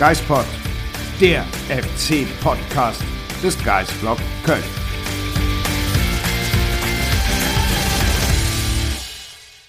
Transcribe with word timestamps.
Geispod, 0.00 0.46
der 1.20 1.44
FC-Podcast 1.68 3.02
des 3.42 3.62
Geisblog 3.62 4.16
Köln. 4.46 4.62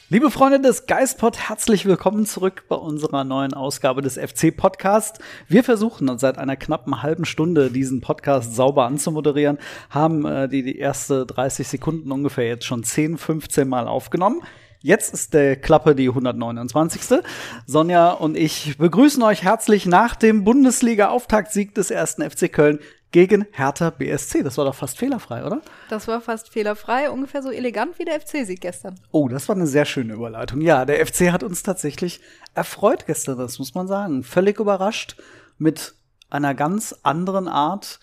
Liebe 0.08 0.32
Freunde 0.32 0.62
des 0.62 0.86
Geistpod, 0.86 1.38
herzlich 1.38 1.86
willkommen 1.86 2.26
zurück 2.26 2.64
bei 2.70 2.78
unserer 2.78 3.26
neuen 3.26 3.54
Ausgabe 3.54 4.02
des 4.02 4.18
FC 4.18 4.56
Podcast. 4.56 5.20
Wir 5.50 5.66
versuchen 5.66 6.18
seit 6.18 6.38
einer 6.38 6.56
knappen 6.56 7.04
halben 7.04 7.26
Stunde 7.26 7.70
diesen 7.70 8.00
Podcast 8.00 8.56
sauber 8.56 8.86
anzumoderieren, 8.86 9.58
haben 9.90 10.26
äh, 10.26 10.48
die, 10.48 10.64
die 10.64 10.78
erste 10.78 11.26
30 11.26 11.68
Sekunden 11.68 12.10
ungefähr 12.10 12.48
jetzt 12.48 12.64
schon 12.64 12.86
10, 12.86 13.18
15 13.18 13.68
Mal 13.68 13.86
aufgenommen. 13.86 14.42
Jetzt 14.84 15.14
ist 15.14 15.36
der 15.36 15.58
Klappe 15.58 15.94
die 15.94 16.10
129. 16.10 17.22
Sonja 17.68 18.10
und 18.12 18.36
ich 18.36 18.80
begrüßen 18.80 19.22
euch 19.22 19.44
herzlich 19.44 19.86
nach 19.86 20.16
dem 20.16 20.44
Bundesliga-Auftaktsieg 20.44 21.76
des 21.76 21.92
ersten 21.92 22.28
FC 22.28 22.52
Köln 22.52 22.80
gegen 23.12 23.46
Hertha 23.52 23.92
BSC. 23.92 24.42
Das 24.42 24.58
war 24.58 24.66
doch 24.66 24.74
fast 24.74 24.98
fehlerfrei, 24.98 25.46
oder? 25.46 25.62
Das 25.90 26.08
war 26.08 26.20
fast 26.20 26.50
fehlerfrei, 26.50 27.12
ungefähr 27.12 27.44
so 27.44 27.52
elegant 27.52 28.00
wie 28.00 28.06
der 28.06 28.20
FC-Sieg 28.20 28.60
gestern. 28.60 29.00
Oh, 29.12 29.28
das 29.28 29.48
war 29.48 29.56
eine 29.56 29.68
sehr 29.68 29.86
schöne 29.86 30.14
Überleitung. 30.14 30.62
Ja, 30.62 30.84
der 30.86 31.06
FC 31.06 31.32
hat 31.32 31.44
uns 31.44 31.62
tatsächlich 31.62 32.20
erfreut 32.56 33.06
gestern, 33.06 33.38
das 33.38 33.60
muss 33.60 33.76
man 33.76 33.88
sagen. 33.88 34.24
Völlig 34.24 34.60
überrascht 34.60 35.16
mit 35.60 35.94
einer 36.32 36.56
ganz 36.56 36.96
anderen 37.04 37.48
Art 37.48 38.00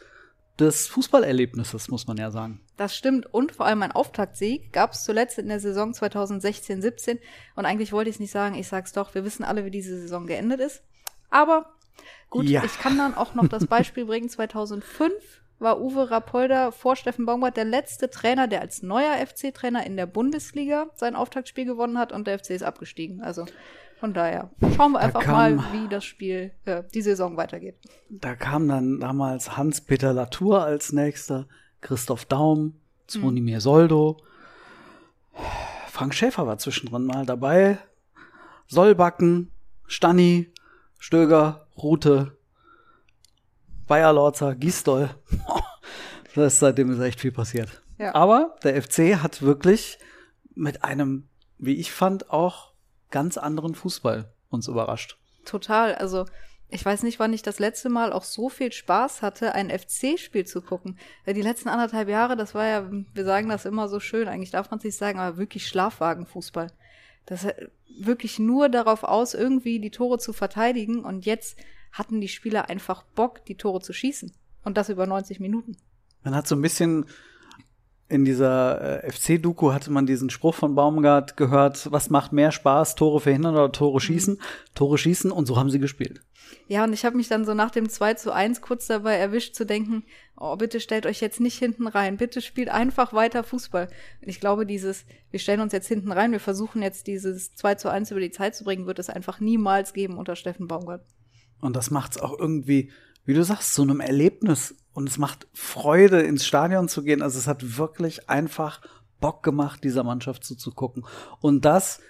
des 0.60 0.86
Fußballerlebnisses, 0.86 1.88
muss 1.88 2.06
man 2.06 2.18
ja 2.18 2.30
sagen. 2.30 2.60
Das 2.78 2.96
stimmt. 2.96 3.26
Und 3.34 3.52
vor 3.52 3.66
allem 3.66 3.82
ein 3.82 3.92
Auftaktsieg 3.92 4.72
gab 4.72 4.92
es 4.92 5.04
zuletzt 5.04 5.38
in 5.38 5.48
der 5.48 5.60
Saison 5.60 5.92
2016-17. 5.92 7.18
Und 7.56 7.66
eigentlich 7.66 7.92
wollte 7.92 8.08
ich 8.08 8.16
es 8.16 8.20
nicht 8.20 8.30
sagen, 8.30 8.54
ich 8.54 8.68
sag's 8.68 8.92
doch, 8.92 9.14
wir 9.14 9.24
wissen 9.24 9.44
alle, 9.44 9.64
wie 9.66 9.70
diese 9.70 10.00
Saison 10.00 10.26
geendet 10.26 10.60
ist. 10.60 10.82
Aber 11.28 11.74
gut, 12.30 12.46
Ja. 12.46 12.64
ich 12.64 12.78
kann 12.78 12.96
dann 12.96 13.14
auch 13.14 13.34
noch 13.34 13.48
das 13.48 13.66
Beispiel 13.66 14.06
bringen. 14.06 14.28
2005 14.28 15.12
war 15.58 15.80
Uwe 15.80 16.08
Rapolda 16.10 16.70
vor 16.70 16.94
Steffen 16.94 17.26
Baumgart 17.26 17.56
der 17.56 17.64
letzte 17.64 18.10
Trainer, 18.10 18.46
der 18.46 18.60
als 18.60 18.82
neuer 18.82 19.14
FC-Trainer 19.26 19.84
in 19.84 19.96
der 19.96 20.06
Bundesliga 20.06 20.86
sein 20.94 21.16
Auftaktspiel 21.16 21.64
gewonnen 21.64 21.98
hat 21.98 22.12
und 22.12 22.26
der 22.28 22.38
FC 22.38 22.50
ist 22.50 22.62
abgestiegen. 22.62 23.20
Also 23.22 23.44
von 23.98 24.14
daher 24.14 24.50
schauen 24.76 24.92
wir 24.92 25.00
einfach 25.00 25.22
kam- 25.24 25.56
mal, 25.56 25.64
wie 25.72 25.88
das 25.88 26.04
Spiel, 26.04 26.52
äh, 26.64 26.84
die 26.94 27.02
Saison 27.02 27.36
weitergeht. 27.36 27.74
Da 28.08 28.36
kam 28.36 28.68
dann 28.68 29.00
damals 29.00 29.56
Hans-Peter 29.56 30.12
Latour 30.12 30.62
als 30.62 30.92
nächster, 30.92 31.48
Christoph 31.80 32.24
Daum, 32.24 32.74
Zvonimir 33.06 33.60
Soldo. 33.60 34.18
Frank 35.90 36.14
Schäfer 36.14 36.46
war 36.46 36.58
zwischendrin 36.58 37.04
mal 37.04 37.26
dabei. 37.26 37.78
Sollbacken, 38.66 39.50
Stanni, 39.86 40.52
Stöger, 40.98 41.66
Rute, 41.76 42.36
Bayerlorzer, 43.86 44.54
Gisdol. 44.54 45.10
das 46.34 46.54
ist, 46.54 46.60
seitdem 46.60 46.91
ist 46.91 47.00
echt 47.00 47.20
viel 47.20 47.32
passiert. 47.32 47.82
Ja. 47.98 48.14
Aber 48.14 48.56
der 48.62 48.80
FC 48.80 49.22
hat 49.22 49.42
wirklich 49.42 49.98
mit 50.54 50.84
einem, 50.84 51.28
wie 51.58 51.74
ich 51.74 51.92
fand, 51.92 52.30
auch 52.30 52.72
ganz 53.10 53.38
anderen 53.38 53.74
Fußball 53.74 54.32
uns 54.50 54.69
überrascht. 54.69 55.19
Total. 55.44 55.94
Also, 55.94 56.26
ich 56.70 56.84
weiß 56.84 57.02
nicht, 57.02 57.18
wann 57.18 57.32
ich 57.32 57.42
das 57.42 57.58
letzte 57.58 57.88
Mal 57.88 58.12
auch 58.12 58.24
so 58.24 58.48
viel 58.48 58.72
Spaß 58.72 59.22
hatte, 59.22 59.54
ein 59.54 59.70
FC-Spiel 59.70 60.46
zu 60.46 60.60
gucken. 60.60 60.98
Die 61.26 61.42
letzten 61.42 61.68
anderthalb 61.68 62.08
Jahre, 62.08 62.36
das 62.36 62.54
war 62.54 62.66
ja, 62.66 62.90
wir 62.90 63.24
sagen 63.24 63.48
das 63.48 63.64
immer 63.64 63.88
so 63.88 64.00
schön, 64.00 64.28
eigentlich 64.28 64.50
darf 64.50 64.70
man 64.70 64.78
es 64.78 64.84
nicht 64.84 64.96
sagen, 64.96 65.18
aber 65.18 65.38
wirklich 65.38 65.66
Schlafwagenfußball. 65.66 66.70
Das 67.24 67.44
ist 67.44 67.54
wirklich 67.98 68.38
nur 68.38 68.68
darauf 68.68 69.02
aus, 69.02 69.34
irgendwie 69.34 69.80
die 69.80 69.90
Tore 69.90 70.18
zu 70.18 70.32
verteidigen. 70.32 71.04
Und 71.04 71.26
jetzt 71.26 71.58
hatten 71.92 72.20
die 72.20 72.28
Spieler 72.28 72.68
einfach 72.68 73.02
Bock, 73.02 73.44
die 73.46 73.56
Tore 73.56 73.80
zu 73.80 73.92
schießen. 73.92 74.32
Und 74.64 74.76
das 74.76 74.88
über 74.88 75.06
90 75.06 75.40
Minuten. 75.40 75.76
Man 76.22 76.34
hat 76.34 76.46
so 76.46 76.54
ein 76.54 76.62
bisschen 76.62 77.06
in 78.08 78.24
dieser 78.24 79.04
äh, 79.04 79.12
FC-Doku 79.12 79.72
hatte 79.72 79.91
man 79.91 80.06
diesen 80.06 80.30
Spruch 80.30 80.54
von 80.54 80.74
Baumgart 80.74 81.36
gehört, 81.36 81.92
was 81.92 82.08
macht 82.08 82.32
mehr 82.32 82.52
Spaß, 82.52 82.94
Tore 82.94 83.20
verhindern 83.20 83.54
oder 83.54 83.70
Tore 83.70 84.00
schießen? 84.00 84.41
Tore 84.74 84.96
schießen 84.96 85.30
und 85.30 85.46
so 85.46 85.56
haben 85.56 85.70
sie 85.70 85.78
gespielt. 85.78 86.22
Ja, 86.66 86.84
und 86.84 86.92
ich 86.92 87.04
habe 87.04 87.16
mich 87.16 87.28
dann 87.28 87.44
so 87.44 87.52
nach 87.52 87.70
dem 87.70 87.88
2 87.88 88.14
zu 88.14 88.32
1 88.32 88.62
kurz 88.62 88.86
dabei 88.86 89.16
erwischt 89.16 89.54
zu 89.54 89.66
denken, 89.66 90.04
oh, 90.36 90.56
bitte 90.56 90.80
stellt 90.80 91.04
euch 91.04 91.20
jetzt 91.20 91.41
nicht 91.41 91.58
hinten 91.58 91.86
rein, 91.86 92.16
bitte 92.16 92.41
spielt 92.41 92.70
einfach 92.70 93.12
weiter 93.12 93.44
Fußball. 93.44 93.88
Und 94.22 94.28
ich 94.28 94.41
glaube, 94.41 94.64
dieses, 94.64 95.04
wir 95.30 95.41
stellen 95.41 95.60
uns 95.60 95.72
jetzt 95.72 95.88
hinten 95.88 96.12
rein, 96.12 96.32
wir 96.32 96.41
versuchen 96.41 96.82
jetzt 96.82 97.06
dieses 97.06 97.54
2 97.54 97.74
zu 97.74 97.91
1 97.91 98.10
über 98.10 98.20
die 98.20 98.30
Zeit 98.30 98.54
zu 98.54 98.64
bringen, 98.64 98.86
wird 98.86 98.98
es 98.98 99.10
einfach 99.10 99.41
niemals 99.41 99.92
geben 99.92 100.16
unter 100.16 100.36
Steffen 100.36 100.66
Baumgart. 100.66 101.04
Und 101.60 101.76
das 101.76 101.91
macht's 101.91 102.18
auch 102.18 102.38
irgendwie, 102.38 102.91
wie 103.24 103.34
du 103.34 103.44
sagst, 103.44 103.74
zu 103.74 103.82
einem 103.82 104.00
Erlebnis. 104.00 104.74
Und 104.92 105.08
es 105.08 105.18
macht 105.18 105.46
Freude, 105.52 106.20
ins 106.22 106.46
Stadion 106.46 106.88
zu 106.88 107.02
gehen. 107.02 107.22
Also 107.22 107.38
es 107.38 107.46
hat 107.46 107.78
wirklich 107.78 108.28
einfach 108.28 108.80
Bock 109.20 109.42
gemacht, 109.42 109.84
dieser 109.84 110.02
Mannschaft 110.04 110.44
zuzugucken. 110.44 111.04
Und 111.40 111.64
das, 111.64 112.00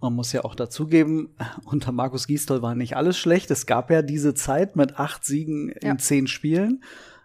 man 0.00 0.14
muss 0.14 0.32
ja 0.32 0.44
auch 0.44 0.54
dazugeben, 0.54 1.36
unter 1.64 1.92
Markus 1.92 2.26
Gisdol 2.26 2.62
war 2.62 2.74
nicht 2.74 2.96
alles 2.96 3.18
schlecht. 3.18 3.50
Es 3.50 3.66
gab 3.66 3.90
ja 3.90 4.02
diese 4.02 4.34
Zeit 4.34 4.76
mit 4.76 4.98
acht 4.98 5.24
Siegen 5.24 5.68
in 5.68 5.88
Ja. 5.88 5.98
zehn 5.98 6.26
Spielen. 6.26 6.82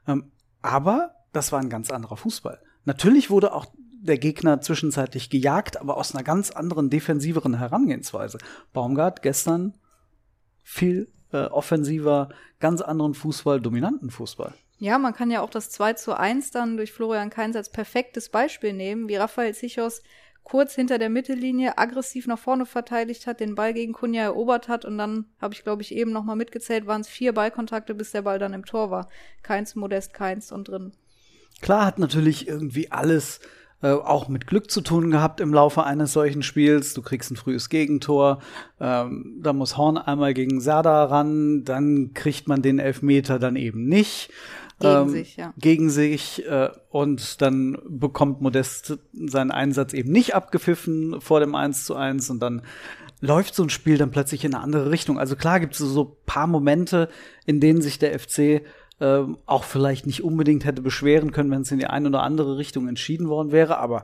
Ähm, 0.08 0.32
aber 0.62 1.16
das 1.34 1.52
war 1.52 1.60
ein 1.60 1.70
ganz 1.70 1.90
anderer 1.92 2.18
Fußball. 2.18 2.60
Natürlich 2.86 3.30
wurde 3.30 3.54
auch 3.54 3.66
der 4.00 4.18
Gegner 4.18 4.62
zwischenzeitlich 4.62 5.30
gejagt, 5.30 5.80
aber 5.82 5.98
aus 5.98 6.14
einer 6.14 6.24
ganz 6.24 6.52
anderen, 6.52 6.90
defensiveren 6.90 7.58
Herangehensweise. 7.58 8.38
Baumgart 8.74 9.22
gestern 9.22 9.74
viel 10.64 11.12
äh, 11.32 11.46
offensiver, 11.46 12.30
ganz 12.60 12.82
anderen 12.82 13.14
Fußball, 13.14 13.62
dominanten 13.62 14.10
Fußball. 14.10 14.54
Ja, 14.80 15.00
man 15.00 15.14
kann 15.14 15.32
ja 15.32 15.42
auch 15.42 15.50
das 15.50 15.70
2 15.72 15.94
zu 15.94 16.18
1 16.18 16.52
dann 16.52 16.78
durch 16.78 16.92
Florian 16.92 17.30
Kainz 17.30 17.56
als 17.56 17.72
perfektes 17.72 18.30
Beispiel 18.30 18.74
nehmen, 18.74 19.08
wie 19.08 19.16
Raphael 19.16 19.54
Zichos 19.56 20.04
kurz 20.44 20.76
hinter 20.76 20.98
der 20.98 21.10
Mittellinie 21.10 21.78
aggressiv 21.78 22.26
nach 22.26 22.40
vorne 22.40 22.66
verteidigt 22.66 23.28
hat, 23.28 23.42
den 23.42 23.56
Ball 23.56 23.74
gegen 23.74 23.92
Kunja 23.92 24.24
erobert 24.24 24.70
hat 24.70 24.86
und 24.86 24.98
dann 24.98 25.26
habe 25.42 25.54
ich, 25.54 25.64
glaube 25.64 25.82
ich, 25.82 25.94
eben 25.94 26.14
noch 26.14 26.24
mal 26.24 26.38
mitgezählt, 26.38 26.88
waren 26.88 27.02
es 27.02 27.10
vier 27.10 27.34
Ballkontakte, 27.34 27.94
bis 27.94 28.12
der 28.12 28.22
Ball 28.22 28.40
dann 28.40 28.54
im 28.54 28.64
Tor 28.64 28.90
war. 28.90 29.10
Keins, 29.44 29.76
Modest, 29.76 30.14
Keins 30.14 30.54
und 30.54 30.70
drin. 30.70 30.94
Klar 31.60 31.86
hat 31.86 32.00
natürlich 32.00 32.48
irgendwie 32.48 32.92
alles 32.92 33.42
äh, 33.82 33.92
auch 33.92 34.28
mit 34.28 34.48
Glück 34.48 34.72
zu 34.72 34.82
tun 34.82 35.12
gehabt 35.12 35.40
im 35.40 35.54
Laufe 35.54 35.84
eines 35.84 36.14
solchen 36.14 36.42
Spiels. 36.42 36.94
Du 36.94 37.02
kriegst 37.02 37.32
ein 37.32 37.36
frühes 37.36 37.70
Gegentor, 37.70 38.40
ähm, 38.80 39.38
da 39.42 39.54
muss 39.54 39.78
Horn 39.78 39.98
einmal 39.98 40.34
gegen 40.34 40.62
Serda 40.62 41.06
ran, 41.06 41.64
dann 41.64 42.14
kriegt 42.14 42.48
man 42.48 42.62
den 42.62 42.80
Elfmeter 42.80 43.40
dann 43.40 43.56
eben 43.56 43.86
nicht. 43.88 44.32
Gegen 44.80 45.10
sich, 45.10 45.38
ja. 45.38 45.54
Gegen 45.58 45.90
sich 45.90 46.46
äh, 46.48 46.70
und 46.90 47.42
dann 47.42 47.80
bekommt 47.88 48.42
Modest 48.42 49.00
seinen 49.14 49.52
Einsatz 49.52 49.94
eben 49.94 50.12
nicht 50.12 50.36
abgepfiffen 50.36 51.20
vor 51.20 51.40
dem 51.40 51.56
1 51.56 51.86
zu 51.86 51.96
1 51.96 52.30
und 52.30 52.40
dann 52.40 52.62
läuft 53.20 53.56
so 53.56 53.64
ein 53.64 53.70
Spiel 53.70 53.98
dann 53.98 54.12
plötzlich 54.12 54.46
in 54.46 54.54
eine 54.54 54.64
andere 54.64 54.92
Richtung. 54.92 55.20
Also 55.20 55.36
klar 55.36 55.60
gibt 55.60 55.74
es 55.74 55.80
so 55.80 56.18
paar 56.26 56.48
Momente, 56.48 57.10
in 57.46 57.60
denen 57.60 57.82
sich 57.82 57.98
der 57.98 58.18
FC 58.18 58.62
ähm, 59.00 59.38
auch 59.46 59.64
vielleicht 59.64 60.08
nicht 60.08 60.24
unbedingt 60.24 60.66
hätte 60.66 60.82
beschweren 60.82 61.32
können, 61.32 61.52
wenn 61.52 61.62
es 61.62 61.72
in 61.72 61.80
die 61.80 61.88
eine 61.88 62.08
oder 62.10 62.24
andere 62.24 62.58
Richtung 62.58 62.88
entschieden 62.88 63.30
worden 63.30 63.52
wäre, 63.52 63.78
aber 63.78 64.04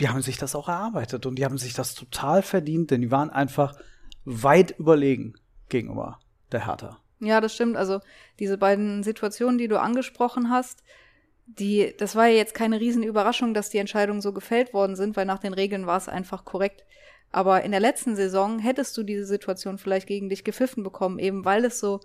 die 0.00 0.08
haben 0.08 0.22
sich 0.22 0.38
das 0.38 0.54
auch 0.54 0.68
erarbeitet 0.68 1.26
und 1.26 1.36
die 1.36 1.44
haben 1.44 1.58
sich 1.58 1.74
das 1.74 1.94
total 1.94 2.42
verdient, 2.42 2.90
denn 2.90 3.00
die 3.00 3.10
waren 3.10 3.30
einfach 3.30 3.76
weit 4.24 4.78
überlegen 4.78 5.34
gegenüber 5.68 6.18
der 6.52 6.66
Hertha. 6.66 6.98
Ja, 7.20 7.40
das 7.40 7.54
stimmt. 7.54 7.76
Also 7.76 8.00
diese 8.38 8.58
beiden 8.58 9.02
Situationen, 9.02 9.56
die 9.56 9.68
du 9.68 9.80
angesprochen 9.80 10.50
hast, 10.50 10.82
die, 11.46 11.94
das 11.96 12.16
war 12.16 12.26
ja 12.26 12.36
jetzt 12.36 12.54
keine 12.54 12.80
Riesenüberraschung, 12.80 13.54
dass 13.54 13.70
die 13.70 13.78
Entscheidungen 13.78 14.20
so 14.20 14.32
gefällt 14.32 14.74
worden 14.74 14.96
sind, 14.96 15.16
weil 15.16 15.26
nach 15.26 15.38
den 15.38 15.54
Regeln 15.54 15.86
war 15.86 15.96
es 15.96 16.08
einfach 16.08 16.44
korrekt. 16.44 16.84
Aber 17.30 17.62
in 17.62 17.70
der 17.70 17.80
letzten 17.80 18.16
Saison 18.16 18.58
hättest 18.58 18.96
du 18.96 19.02
diese 19.02 19.24
Situation 19.24 19.78
vielleicht 19.78 20.06
gegen 20.06 20.28
dich 20.28 20.44
gepfiffen 20.44 20.82
bekommen, 20.82 21.18
eben 21.18 21.44
weil 21.44 21.64
es 21.64 21.78
so 21.78 22.00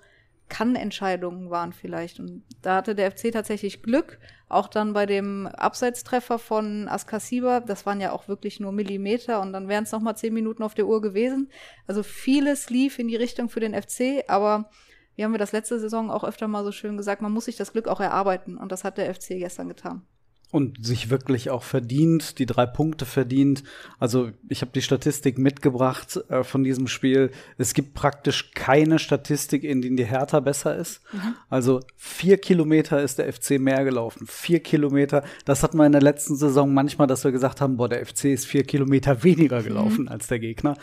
Kann-Entscheidungen 0.52 1.50
waren 1.50 1.72
vielleicht. 1.72 2.20
Und 2.20 2.44
da 2.62 2.76
hatte 2.76 2.94
der 2.94 3.10
FC 3.10 3.32
tatsächlich 3.32 3.82
Glück, 3.82 4.20
auch 4.50 4.68
dann 4.68 4.92
bei 4.92 5.06
dem 5.06 5.48
Abseitstreffer 5.48 6.38
von 6.38 6.90
Askasiba, 6.90 7.62
das 7.62 7.86
waren 7.86 8.02
ja 8.02 8.12
auch 8.12 8.28
wirklich 8.28 8.60
nur 8.60 8.74
Millimeter 8.74 9.42
und 9.42 9.54
dann 9.54 9.70
wären 9.70 9.86
es 9.86 9.94
nochmal 9.94 10.18
zehn 10.18 10.34
Minuten 10.34 10.62
auf 10.62 10.74
der 10.74 10.88
Uhr 10.88 11.02
gewesen. 11.02 11.50
Also 11.88 12.04
vieles 12.04 12.70
lief 12.70 13.00
in 13.00 13.08
die 13.08 13.16
Richtung 13.16 13.48
für 13.48 13.62
den 13.62 13.74
FC, 13.74 14.26
aber 14.28 14.70
wie 15.16 15.24
haben 15.24 15.32
wir 15.32 15.40
das 15.40 15.54
letzte 15.54 15.80
Saison 15.80 16.12
auch 16.12 16.26
öfter 16.26 16.50
mal 16.50 16.66
so 16.66 16.74
schön 16.74 16.98
gesagt, 16.98 17.22
man 17.22 17.32
muss 17.32 17.46
sich 17.46 17.56
das 17.56 17.72
Glück 17.72 17.88
auch 17.88 18.02
erarbeiten 18.02 18.58
und 18.58 18.74
das 18.74 18.84
hat 18.84 18.98
der 18.98 19.14
FC 19.16 19.40
gestern 19.40 19.70
getan 19.70 20.06
und 20.52 20.86
sich 20.86 21.10
wirklich 21.10 21.50
auch 21.50 21.64
verdient, 21.64 22.38
die 22.38 22.46
drei 22.46 22.66
Punkte 22.66 23.06
verdient. 23.06 23.64
Also 24.00 24.32
ich 24.50 24.62
habe 24.62 24.72
die 24.74 24.82
Statistik 24.82 25.38
mitgebracht 25.38 26.20
äh, 26.30 26.44
von 26.44 26.64
diesem 26.64 26.88
Spiel. 26.88 27.32
Es 27.58 27.74
gibt 27.74 27.94
praktisch 27.94 28.52
keine 28.52 29.00
Statistik, 29.00 29.64
in 29.64 29.82
denen 29.82 29.96
die 29.96 30.06
Hertha 30.06 30.42
besser 30.42 30.76
ist. 30.76 31.02
Mhm. 31.14 31.36
Also 31.50 31.80
vier 31.96 32.38
Kilometer 32.38 33.02
ist 33.02 33.18
der 33.18 33.32
FC 33.32 33.52
mehr 33.60 33.86
gelaufen. 33.86 34.28
Vier 34.28 34.60
Kilometer. 34.60 35.24
Das 35.46 35.64
hatten 35.64 35.78
wir 35.78 35.86
in 35.86 35.94
der 35.94 36.02
letzten 36.02 36.36
Saison 36.36 36.74
manchmal, 36.74 37.08
dass 37.08 37.24
wir 37.24 37.32
gesagt 37.32 37.62
haben, 37.62 37.78
boah, 37.78 37.88
der 37.88 38.06
FC 38.06 38.26
ist 38.26 38.46
vier 38.46 38.64
Kilometer 38.64 39.24
weniger 39.24 39.64
gelaufen 39.64 40.04
mhm. 40.04 40.10
als 40.10 40.28
der 40.28 40.40
Gegner. 40.40 40.76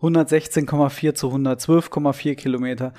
116,4 0.00 1.14
zu 1.14 1.32
112,4 1.32 2.36
Kilometer 2.36 2.92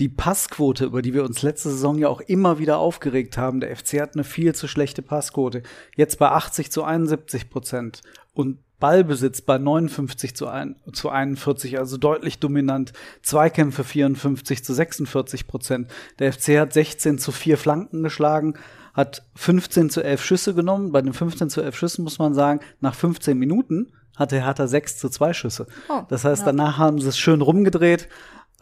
die 0.00 0.08
Passquote, 0.08 0.86
über 0.86 1.02
die 1.02 1.12
wir 1.12 1.24
uns 1.24 1.42
letzte 1.42 1.68
Saison 1.68 1.98
ja 1.98 2.08
auch 2.08 2.22
immer 2.22 2.58
wieder 2.58 2.78
aufgeregt 2.78 3.36
haben. 3.36 3.60
Der 3.60 3.76
FC 3.76 4.00
hat 4.00 4.14
eine 4.14 4.24
viel 4.24 4.54
zu 4.54 4.66
schlechte 4.66 5.02
Passquote. 5.02 5.62
Jetzt 5.94 6.18
bei 6.18 6.30
80 6.30 6.72
zu 6.72 6.82
71 6.82 7.50
Prozent 7.50 8.00
und 8.32 8.58
Ballbesitz 8.80 9.42
bei 9.42 9.58
59 9.58 10.34
zu, 10.34 10.48
ein, 10.48 10.76
zu 10.94 11.10
41, 11.10 11.78
also 11.78 11.98
deutlich 11.98 12.38
dominant. 12.38 12.94
Zweikämpfe 13.22 13.84
54 13.84 14.64
zu 14.64 14.72
46 14.72 15.46
Prozent. 15.46 15.90
Der 16.18 16.32
FC 16.32 16.58
hat 16.58 16.72
16 16.72 17.18
zu 17.18 17.30
4 17.30 17.58
Flanken 17.58 18.02
geschlagen, 18.02 18.54
hat 18.94 19.22
15 19.36 19.90
zu 19.90 20.02
11 20.02 20.24
Schüsse 20.24 20.54
genommen. 20.54 20.92
Bei 20.92 21.02
den 21.02 21.12
15 21.12 21.50
zu 21.50 21.60
11 21.60 21.76
Schüssen 21.76 22.04
muss 22.04 22.18
man 22.18 22.32
sagen, 22.32 22.60
nach 22.80 22.94
15 22.94 23.38
Minuten 23.38 23.92
hatte 24.16 24.42
Hertha 24.42 24.66
6 24.66 24.96
zu 24.96 25.10
2 25.10 25.34
Schüsse. 25.34 25.66
Oh, 25.90 26.00
das 26.08 26.24
heißt, 26.24 26.40
ja. 26.40 26.46
danach 26.46 26.78
haben 26.78 26.98
sie 26.98 27.08
es 27.08 27.18
schön 27.18 27.42
rumgedreht. 27.42 28.08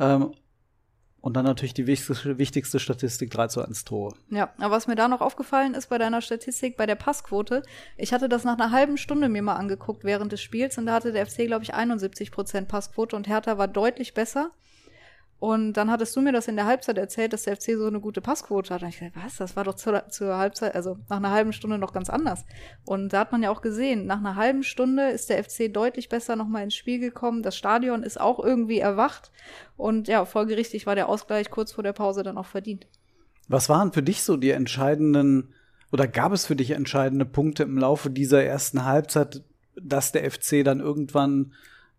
Ähm, 0.01 0.33
und 1.21 1.37
dann 1.37 1.45
natürlich 1.45 1.75
die 1.75 1.87
wichtigste, 1.87 2.79
Statistik 2.79 3.31
3 3.31 3.49
zu 3.49 3.65
1 3.65 3.85
Tore. 3.85 4.15
Ja, 4.31 4.51
aber 4.59 4.77
was 4.77 4.87
mir 4.87 4.95
da 4.95 5.09
noch 5.09 5.21
aufgefallen 5.21 5.75
ist 5.75 5.89
bei 5.89 5.99
deiner 5.99 6.21
Statistik, 6.21 6.77
bei 6.77 6.87
der 6.87 6.95
Passquote, 6.95 7.63
ich 7.97 8.13
hatte 8.13 8.29
das 8.29 8.45
nach 8.45 8.59
einer 8.59 8.71
halben 8.71 8.97
Stunde 8.97 9.29
mir 9.29 9.43
mal 9.43 9.57
angeguckt 9.57 10.05
während 10.05 10.33
des 10.33 10.41
Spiels 10.41 10.79
und 10.79 10.87
da 10.87 10.95
hatte 10.95 11.13
der 11.13 11.27
FC, 11.27 11.47
glaube 11.47 11.65
ich, 11.65 11.75
71 11.75 12.31
Prozent 12.31 12.69
Passquote 12.69 13.17
und 13.17 13.29
Hertha 13.29 13.59
war 13.59 13.69
deutlich 13.69 14.15
besser. 14.15 14.51
Und 15.41 15.75
dann 15.75 15.89
hattest 15.89 16.17
du 16.17 16.21
mir 16.21 16.33
das 16.33 16.49
in 16.49 16.57
der 16.57 16.67
Halbzeit 16.67 16.99
erzählt, 16.99 17.33
dass 17.33 17.45
der 17.45 17.57
FC 17.57 17.77
so 17.77 17.87
eine 17.87 18.01
gute 18.01 18.21
Passquote 18.21 18.75
hat. 18.75 18.83
Und 18.83 18.89
ich 18.89 18.99
dachte, 18.99 19.13
was? 19.23 19.37
Das 19.37 19.55
war 19.55 19.63
doch 19.63 19.75
zur, 19.75 20.09
zur 20.09 20.37
Halbzeit, 20.37 20.75
also 20.75 20.99
nach 21.09 21.19
einer 21.19 21.31
halben 21.31 21.53
Stunde 21.53 21.79
noch 21.79 21.93
ganz 21.93 22.11
anders. 22.11 22.45
Und 22.85 23.13
da 23.13 23.21
hat 23.21 23.31
man 23.31 23.45
ja 23.45 23.51
auch 23.51 23.61
gesehen, 23.61 24.07
nach 24.07 24.19
einer 24.19 24.35
halben 24.35 24.65
Stunde 24.65 25.11
ist 25.11 25.31
der 25.31 25.43
FC 25.45 25.73
deutlich 25.73 26.09
besser 26.09 26.35
nochmal 26.35 26.65
ins 26.65 26.75
Spiel 26.75 26.99
gekommen. 26.99 27.45
Das 27.45 27.57
Stadion 27.57 28.03
ist 28.03 28.21
auch 28.21 28.41
irgendwie 28.41 28.81
erwacht. 28.81 29.31
Und 29.77 30.09
ja, 30.09 30.25
folgerichtig 30.25 30.87
war 30.87 30.97
der 30.97 31.09
Ausgleich 31.09 31.51
kurz 31.51 31.71
vor 31.71 31.85
der 31.85 31.93
Pause 31.93 32.25
dann 32.25 32.37
auch 32.37 32.47
verdient. 32.47 32.89
Was 33.47 33.69
waren 33.69 33.93
für 33.93 34.03
dich 34.03 34.25
so 34.25 34.37
die 34.37 34.51
entscheidenden, 34.51 35.55
oder 35.93 36.09
gab 36.09 36.33
es 36.33 36.47
für 36.47 36.57
dich 36.57 36.73
entscheidende 36.73 37.25
Punkte 37.25 37.63
im 37.63 37.79
Laufe 37.79 38.11
dieser 38.11 38.43
ersten 38.43 38.85
Halbzeit, 38.85 39.45
dass 39.81 40.11
der 40.11 40.29
FC 40.29 40.65
dann 40.65 40.81
irgendwann 40.81 41.53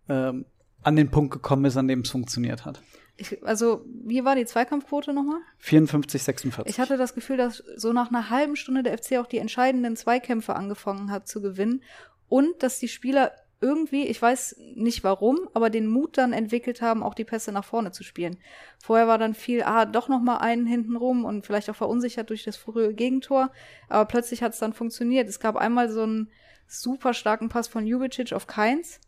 ähm, 0.09 0.45
an 0.81 0.97
den 0.97 1.09
Punkt 1.09 1.31
gekommen 1.31 1.63
ist, 1.63 1.77
an 1.77 1.87
dem 1.87 2.01
es 2.01 2.09
funktioniert 2.09 2.65
hat? 2.65 2.81
Ich, 3.19 3.43
also, 3.43 3.85
wie 3.85 4.23
war 4.23 4.35
die 4.35 4.45
Zweikampfquote 4.45 5.13
nochmal? 5.13 5.39
54, 5.57 6.23
46. 6.23 6.73
Ich 6.73 6.79
hatte 6.79 6.97
das 6.97 7.13
Gefühl, 7.13 7.37
dass 7.37 7.63
so 7.75 7.91
nach 7.91 8.09
einer 8.09 8.29
halben 8.29 8.55
Stunde 8.55 8.81
der 8.81 8.97
FC 8.97 9.17
auch 9.17 9.27
die 9.27 9.39
entscheidenden 9.39 9.95
Zweikämpfe 9.95 10.55
angefangen 10.55 11.11
hat 11.11 11.27
zu 11.27 11.41
gewinnen 11.41 11.83
und 12.29 12.63
dass 12.63 12.79
die 12.79 12.87
Spieler 12.87 13.31
irgendwie, 13.61 14.05
ich 14.05 14.21
weiß 14.21 14.55
nicht 14.75 15.03
warum, 15.03 15.37
aber 15.53 15.69
den 15.69 15.87
Mut 15.87 16.17
dann 16.17 16.31
entwickelt 16.31 16.81
haben, 16.81 17.03
auch 17.03 17.13
die 17.13 17.25
Pässe 17.25 17.51
nach 17.51 17.65
vorne 17.65 17.91
zu 17.91 18.03
spielen. 18.03 18.37
Vorher 18.81 19.07
war 19.07 19.17
dann 19.17 19.33
viel, 19.33 19.63
ah, 19.63 19.85
doch 19.85 20.07
noch 20.07 20.21
mal 20.21 20.37
einen 20.37 20.65
hinten 20.65 20.95
rum 20.95 21.25
und 21.25 21.45
vielleicht 21.45 21.69
auch 21.69 21.75
verunsichert 21.75 22.29
durch 22.29 22.43
das 22.43 22.55
frühe 22.55 22.93
Gegentor, 22.93 23.51
aber 23.89 24.05
plötzlich 24.05 24.43
hat 24.43 24.53
es 24.53 24.59
dann 24.59 24.73
funktioniert. 24.73 25.27
Es 25.27 25.41
gab 25.41 25.57
einmal 25.57 25.89
so 25.89 26.03
einen 26.03 26.29
super 26.67 27.13
starken 27.13 27.49
Pass 27.49 27.67
von 27.67 27.85
Jubicic 27.85 28.31
auf 28.31 28.47
Keins, 28.47 29.01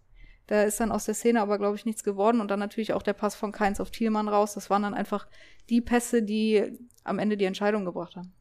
da 0.52 0.64
ist 0.64 0.82
dann 0.82 0.92
aus 0.92 1.06
der 1.06 1.14
Szene 1.14 1.40
aber, 1.40 1.58
glaube 1.58 1.78
ich, 1.78 1.86
nichts 1.86 2.04
geworden. 2.04 2.42
Und 2.42 2.52
dann 2.52 2.60
natürlich 2.60 2.92
auch 2.92 3.04
der 3.04 3.14
Pass 3.14 3.36
von 3.36 3.54
Keins 3.54 3.80
auf 3.80 3.90
Thielmann 3.90 4.28
raus. 4.28 4.54
Das 4.54 4.70
waren 4.70 4.82
dann 4.82 4.94
einfach 4.94 5.26
die 5.70 5.80
Pässe, 5.80 6.24
die 6.24 6.78
am 7.06 7.20
Ende 7.20 7.38
die 7.38 7.46
Entscheidung 7.46 7.86
gebracht 7.86 8.18
haben. 8.18 8.34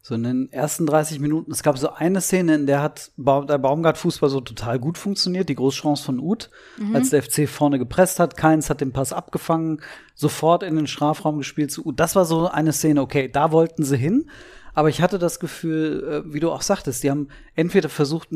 So 0.00 0.14
in 0.14 0.22
den 0.22 0.50
ersten 0.50 0.86
30 0.86 1.20
Minuten, 1.20 1.50
es 1.50 1.62
gab 1.62 1.76
so 1.76 1.92
eine 1.92 2.22
Szene, 2.22 2.54
in 2.54 2.66
der 2.66 2.80
hat 2.80 3.10
der 3.18 3.58
Baumgart-Fußball 3.58 4.30
so 4.30 4.40
total 4.40 4.78
gut 4.78 4.96
funktioniert, 4.96 5.50
die 5.50 5.56
Großchance 5.56 6.04
von 6.04 6.20
Uth, 6.20 6.48
mhm. 6.78 6.96
als 6.96 7.10
der 7.10 7.22
FC 7.22 7.46
vorne 7.46 7.78
gepresst 7.78 8.18
hat. 8.18 8.38
Keins 8.38 8.70
hat 8.70 8.80
den 8.80 8.92
Pass 8.92 9.12
abgefangen, 9.12 9.82
sofort 10.14 10.62
in 10.62 10.76
den 10.76 10.86
Strafraum 10.86 11.36
gespielt 11.36 11.70
zu 11.70 11.84
Uth. 11.84 12.00
Das 12.00 12.16
war 12.16 12.24
so 12.24 12.48
eine 12.48 12.72
Szene, 12.72 13.02
okay, 13.02 13.28
da 13.28 13.52
wollten 13.52 13.84
sie 13.84 13.98
hin. 13.98 14.30
Aber 14.76 14.90
ich 14.90 15.00
hatte 15.00 15.18
das 15.18 15.40
Gefühl, 15.40 16.22
äh, 16.26 16.34
wie 16.34 16.38
du 16.38 16.52
auch 16.52 16.60
sagtest, 16.60 17.02
die 17.02 17.10
haben 17.10 17.28
entweder 17.54 17.88
versucht, 17.88 18.28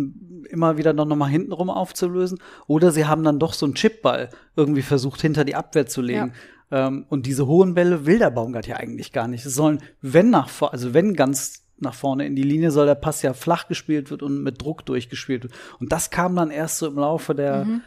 immer 0.48 0.78
wieder 0.78 0.94
noch, 0.94 1.04
noch 1.04 1.14
mal 1.14 1.26
hintenrum 1.26 1.68
aufzulösen, 1.68 2.38
oder 2.66 2.92
sie 2.92 3.04
haben 3.04 3.22
dann 3.22 3.38
doch 3.38 3.52
so 3.52 3.66
einen 3.66 3.74
Chipball 3.74 4.30
irgendwie 4.56 4.80
versucht, 4.80 5.20
hinter 5.20 5.44
die 5.44 5.54
Abwehr 5.54 5.86
zu 5.86 6.00
legen. 6.00 6.32
Ja. 6.70 6.86
Ähm, 6.86 7.04
und 7.10 7.26
diese 7.26 7.46
hohen 7.46 7.74
Bälle 7.74 8.06
will 8.06 8.18
der 8.18 8.30
Baumgart 8.30 8.66
ja 8.66 8.76
eigentlich 8.76 9.12
gar 9.12 9.28
nicht. 9.28 9.44
Es 9.44 9.54
sollen, 9.54 9.82
wenn 10.00 10.30
nach 10.30 10.48
vor, 10.48 10.72
also 10.72 10.94
wenn 10.94 11.12
ganz 11.12 11.66
nach 11.78 11.94
vorne 11.94 12.24
in 12.24 12.34
die 12.34 12.42
Linie 12.42 12.70
soll 12.70 12.86
der 12.86 12.94
Pass 12.94 13.20
ja 13.20 13.34
flach 13.34 13.68
gespielt 13.68 14.10
wird 14.10 14.22
und 14.22 14.42
mit 14.42 14.62
Druck 14.62 14.86
durchgespielt 14.86 15.42
wird. 15.42 15.52
Und 15.78 15.92
das 15.92 16.08
kam 16.08 16.36
dann 16.36 16.50
erst 16.50 16.78
so 16.78 16.86
im 16.86 16.96
Laufe 16.96 17.34
der, 17.34 17.66
mhm. 17.66 17.82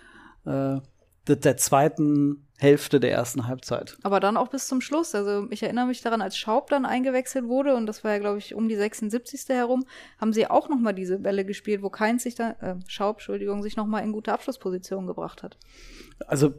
äh, 0.46 0.80
der, 1.28 1.58
zweiten 1.58 2.48
Hälfte 2.58 3.00
der 3.00 3.12
ersten 3.12 3.48
Halbzeit. 3.48 3.98
Aber 4.04 4.20
dann 4.20 4.38
auch 4.38 4.50
bis 4.50 4.68
zum 4.68 4.82
Schluss. 4.82 5.16
Also 5.16 5.48
ich 5.50 5.64
erinnere 5.64 5.88
mich 5.88 6.02
daran, 6.02 6.22
als 6.22 6.38
Schaub 6.38 6.70
dann 6.70 6.86
eingewechselt 6.86 7.48
wurde, 7.48 7.76
und 7.76 7.86
das 7.86 8.04
war 8.04 8.12
ja, 8.12 8.20
glaube 8.20 8.38
ich, 8.38 8.56
um 8.56 8.68
die 8.68 8.76
76. 8.76 9.50
herum, 9.50 9.86
haben 10.20 10.34
sie 10.34 10.48
auch 10.48 10.70
noch 10.70 10.80
mal 10.80 10.94
diese 10.94 11.20
Bälle 11.20 11.46
gespielt, 11.46 11.82
wo 11.82 11.90
Keins 11.90 12.24
sich 12.24 12.36
dann, 12.36 12.56
äh, 12.60 12.76
Schaub, 12.88 13.18
Entschuldigung, 13.18 13.64
sich 13.64 13.76
noch 13.76 13.86
mal 13.86 14.00
in 14.00 14.12
gute 14.12 14.32
Abschlussposition 14.34 15.08
gebracht 15.08 15.44
hat. 15.44 15.58
Also 16.28 16.54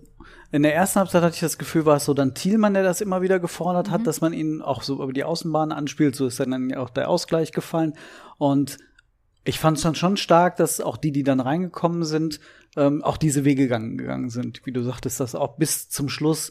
in 0.51 0.63
der 0.63 0.75
ersten 0.75 1.01
Halbzeit 1.01 1.23
hatte 1.23 1.35
ich 1.35 1.41
das 1.41 1.59
Gefühl, 1.59 1.87
war 1.87 1.97
es 1.97 2.05
so 2.05 2.15
dann 2.15 2.35
Thielmann, 2.35 2.75
der 2.75 2.83
das 2.83 3.01
immer 3.01 3.23
wieder 3.23 3.39
gefordert 3.39 3.89
mhm. 3.89 3.93
hat, 3.93 4.07
dass 4.07 4.21
man 4.21 4.33
ihn 4.33 4.63
auch 4.63 4.83
so 4.83 5.03
über 5.03 5.13
die 5.13 5.25
Außenbahn 5.25 5.73
anspielt. 5.73 6.17
So 6.17 6.27
ist 6.27 6.41
dann 6.41 6.71
ja 6.71 6.81
auch 6.81 6.91
der 6.91 7.09
Ausgleich 7.09 7.53
gefallen. 7.53 7.95
Und 8.39 8.79
ich 9.44 9.58
fand 9.58 9.76
es 9.76 9.82
dann 9.82 9.94
schon 9.94 10.17
stark, 10.17 10.56
dass 10.56 10.81
auch 10.81 10.96
die, 10.96 11.12
die 11.12 11.23
dann 11.23 11.41
reingekommen 11.41 12.05
sind, 12.05 12.41
ähm, 12.77 13.03
auch 13.03 13.17
diese 13.17 13.44
Wege 13.44 13.65
gegangen, 13.65 13.98
gegangen 13.98 14.31
sind. 14.31 14.63
Wie 14.65 14.72
du 14.72 14.82
sagtest, 14.82 15.20
dass 15.20 15.34
auch 15.34 15.56
bis 15.56 15.89
zum 15.91 16.08
Schluss, 16.08 16.51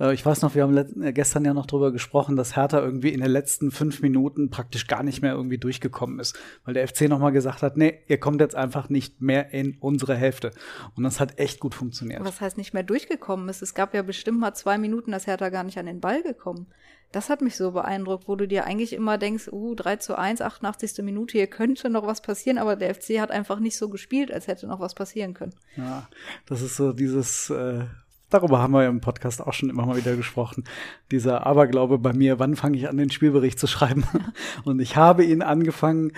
äh, 0.00 0.12
ich 0.12 0.26
weiß 0.26 0.42
noch, 0.42 0.54
wir 0.54 0.64
haben 0.64 0.76
äh, 1.02 1.12
gestern 1.12 1.44
ja 1.44 1.54
noch 1.54 1.66
drüber 1.66 1.92
gesprochen, 1.92 2.36
dass 2.36 2.56
Hertha 2.56 2.80
irgendwie 2.80 3.10
in 3.10 3.20
den 3.20 3.30
letzten 3.30 3.70
fünf 3.70 4.02
Minuten 4.02 4.50
praktisch 4.50 4.88
gar 4.88 5.02
nicht 5.04 5.22
mehr 5.22 5.32
irgendwie 5.32 5.58
durchgekommen 5.58 6.18
ist, 6.18 6.36
weil 6.64 6.74
der 6.74 6.86
FC 6.88 7.02
nochmal 7.02 7.32
gesagt 7.32 7.62
hat, 7.62 7.76
nee, 7.76 8.00
ihr 8.08 8.18
kommt 8.18 8.40
jetzt 8.40 8.56
einfach 8.56 8.88
nicht 8.88 9.20
mehr 9.20 9.52
in 9.52 9.76
unsere 9.78 10.16
Hälfte. 10.16 10.50
Und 10.96 11.04
das 11.04 11.20
hat 11.20 11.38
echt 11.38 11.60
gut 11.60 11.74
funktioniert. 11.74 12.24
Was 12.24 12.40
heißt 12.40 12.58
nicht 12.58 12.74
mehr 12.74 12.82
durchgekommen 12.82 13.48
ist? 13.48 13.62
Es 13.62 13.74
gab 13.74 13.94
ja 13.94 14.02
bestimmt 14.02 14.40
mal 14.40 14.54
zwei 14.54 14.78
Minuten, 14.78 15.12
dass 15.12 15.26
Hertha 15.26 15.48
gar 15.48 15.64
nicht 15.64 15.78
an 15.78 15.86
den 15.86 16.00
Ball 16.00 16.22
gekommen. 16.22 16.66
Das 17.12 17.28
hat 17.28 17.42
mich 17.42 17.56
so 17.56 17.72
beeindruckt, 17.72 18.26
wo 18.26 18.36
du 18.36 18.48
dir 18.48 18.64
eigentlich 18.64 18.94
immer 18.94 19.18
denkst, 19.18 19.48
uh, 19.52 19.74
3 19.74 19.96
zu 19.96 20.18
1, 20.18 20.40
88. 20.40 21.04
Minute, 21.04 21.32
hier 21.32 21.46
könnte 21.46 21.90
noch 21.90 22.06
was 22.06 22.22
passieren, 22.22 22.58
aber 22.58 22.74
der 22.74 22.94
FC 22.94 23.20
hat 23.20 23.30
einfach 23.30 23.60
nicht 23.60 23.76
so 23.76 23.90
gespielt, 23.90 24.32
als 24.32 24.46
hätte 24.46 24.66
noch 24.66 24.80
was 24.80 24.94
passieren 24.94 25.34
können. 25.34 25.54
Ja, 25.76 26.08
das 26.46 26.62
ist 26.62 26.76
so 26.76 26.92
dieses, 26.92 27.50
äh, 27.50 27.84
darüber 28.30 28.60
haben 28.60 28.72
wir 28.72 28.82
ja 28.82 28.88
im 28.88 29.00
Podcast 29.00 29.42
auch 29.42 29.52
schon 29.52 29.68
immer 29.68 29.84
mal 29.84 29.96
wieder 29.96 30.16
gesprochen. 30.16 30.64
Dieser 31.10 31.46
Aberglaube 31.46 31.98
bei 31.98 32.14
mir, 32.14 32.38
wann 32.38 32.56
fange 32.56 32.78
ich 32.78 32.88
an, 32.88 32.96
den 32.96 33.10
Spielbericht 33.10 33.58
zu 33.58 33.66
schreiben? 33.66 34.04
Und 34.64 34.80
ich 34.80 34.96
habe 34.96 35.24
ihn 35.24 35.42
angefangen 35.42 36.12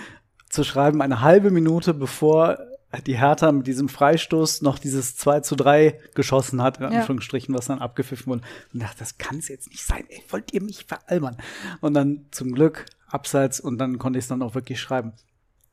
zu 0.49 0.63
schreiben, 0.63 1.01
eine 1.01 1.21
halbe 1.21 1.51
Minute 1.51 1.93
bevor 1.93 2.57
die 3.01 3.17
Hertha 3.17 3.51
mit 3.51 3.67
diesem 3.67 3.89
Freistoß 3.89 4.61
noch 4.61 4.79
dieses 4.79 5.15
2 5.17 5.41
zu 5.41 5.55
3 5.55 5.99
geschossen 6.13 6.61
hat, 6.61 6.77
in 6.77 6.85
Anführungsstrichen, 6.85 7.53
ja. 7.53 7.57
was 7.57 7.67
dann 7.67 7.79
abgepfiffen 7.79 8.27
wurde. 8.27 8.41
Und 8.73 8.81
dachte, 8.81 8.99
das 8.99 9.17
kann 9.17 9.37
es 9.37 9.47
jetzt 9.47 9.69
nicht 9.69 9.83
sein. 9.83 10.05
Ey, 10.09 10.23
wollt 10.29 10.53
ihr 10.53 10.61
mich 10.61 10.85
veralbern? 10.85 11.37
Und 11.81 11.93
dann 11.93 12.25
zum 12.31 12.53
Glück 12.53 12.85
abseits 13.07 13.59
und 13.59 13.77
dann 13.77 13.97
konnte 13.97 14.19
ich 14.19 14.25
es 14.25 14.29
dann 14.29 14.41
auch 14.41 14.55
wirklich 14.55 14.79
schreiben. 14.79 15.13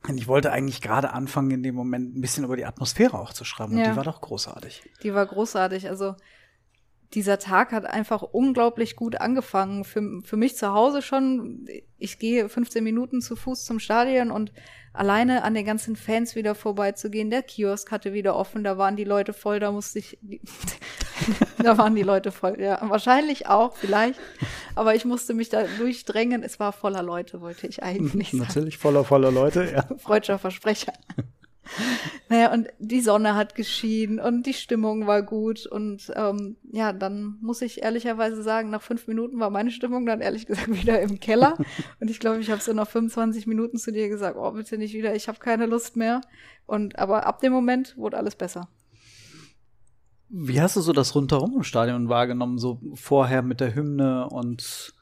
Und 0.07 0.17
ich 0.17 0.27
wollte 0.27 0.51
eigentlich 0.51 0.81
gerade 0.81 1.13
anfangen, 1.13 1.51
in 1.51 1.63
dem 1.63 1.75
Moment 1.75 2.15
ein 2.15 2.21
bisschen 2.21 2.43
über 2.43 2.57
die 2.57 2.65
Atmosphäre 2.65 3.17
auch 3.17 3.31
zu 3.31 3.45
schreiben. 3.45 3.73
Und 3.73 3.79
ja. 3.79 3.91
die 3.91 3.95
war 3.95 4.03
doch 4.03 4.19
großartig. 4.19 4.83
Die 5.01 5.13
war 5.13 5.25
großartig. 5.25 5.87
Also 5.87 6.15
dieser 7.13 7.39
Tag 7.39 7.71
hat 7.71 7.85
einfach 7.85 8.21
unglaublich 8.21 8.95
gut 8.95 9.21
angefangen. 9.21 9.83
Für, 9.83 10.21
für 10.23 10.37
mich 10.37 10.57
zu 10.57 10.73
Hause 10.73 11.01
schon. 11.01 11.67
Ich 11.97 12.19
gehe 12.19 12.49
15 12.49 12.83
Minuten 12.83 13.21
zu 13.21 13.35
Fuß 13.35 13.65
zum 13.65 13.79
Stadion 13.79 14.31
und 14.31 14.51
alleine 14.93 15.43
an 15.43 15.53
den 15.53 15.65
ganzen 15.65 15.95
Fans 15.95 16.35
wieder 16.35 16.55
vorbeizugehen. 16.55 17.29
Der 17.29 17.43
Kiosk 17.43 17.91
hatte 17.91 18.13
wieder 18.13 18.35
offen, 18.35 18.63
da 18.63 18.77
waren 18.77 18.95
die 18.95 19.03
Leute 19.03 19.33
voll, 19.33 19.59
da 19.59 19.71
musste 19.71 19.99
ich, 19.99 20.19
da 21.57 21.77
waren 21.77 21.95
die 21.95 22.03
Leute 22.03 22.31
voll, 22.31 22.59
ja. 22.59 22.79
Wahrscheinlich 22.89 23.47
auch, 23.47 23.75
vielleicht. 23.75 24.19
Aber 24.75 24.95
ich 24.95 25.05
musste 25.05 25.33
mich 25.33 25.49
da 25.49 25.63
durchdrängen. 25.77 26.43
Es 26.43 26.59
war 26.59 26.73
voller 26.73 27.03
Leute, 27.03 27.41
wollte 27.41 27.67
ich 27.67 27.83
eigentlich 27.83 28.31
sagen. 28.31 28.43
Natürlich 28.43 28.77
voller, 28.77 29.03
voller 29.03 29.31
Leute, 29.31 29.71
ja. 29.71 29.87
Freudscher 29.97 30.39
Versprecher. 30.39 30.93
Naja, 32.29 32.51
und 32.51 32.67
die 32.79 33.01
Sonne 33.01 33.35
hat 33.35 33.53
geschienen 33.53 34.19
und 34.19 34.45
die 34.45 34.53
Stimmung 34.53 35.05
war 35.05 35.21
gut. 35.21 35.65
Und 35.67 36.11
ähm, 36.15 36.55
ja, 36.71 36.93
dann 36.93 37.37
muss 37.41 37.61
ich 37.61 37.83
ehrlicherweise 37.83 38.41
sagen, 38.41 38.69
nach 38.69 38.81
fünf 38.81 39.07
Minuten 39.07 39.39
war 39.39 39.49
meine 39.49 39.71
Stimmung 39.71 40.05
dann 40.05 40.21
ehrlich 40.21 40.45
gesagt 40.45 40.73
wieder 40.73 41.01
im 41.01 41.19
Keller. 41.19 41.57
und 41.99 42.09
ich 42.09 42.19
glaube, 42.19 42.39
ich 42.39 42.49
habe 42.49 42.61
so 42.61 42.73
nach 42.73 42.87
25 42.87 43.45
Minuten 43.45 43.77
zu 43.77 43.91
dir 43.91 44.09
gesagt, 44.09 44.37
oh, 44.37 44.51
bitte 44.51 44.77
nicht 44.77 44.93
wieder, 44.93 45.15
ich 45.15 45.27
habe 45.27 45.39
keine 45.39 45.65
Lust 45.65 45.95
mehr. 45.95 46.21
Und 46.65 46.97
aber 46.97 47.27
ab 47.27 47.39
dem 47.39 47.53
Moment 47.53 47.97
wurde 47.97 48.17
alles 48.17 48.35
besser. 48.35 48.67
Wie 50.29 50.59
hast 50.59 50.75
du 50.75 50.81
so 50.81 50.93
das 50.93 51.13
rundherum 51.13 51.53
im 51.57 51.63
Stadion 51.63 52.09
wahrgenommen, 52.09 52.57
so 52.57 52.81
vorher 52.95 53.43
mit 53.43 53.59
der 53.59 53.75
Hymne 53.75 54.27
und 54.29 54.93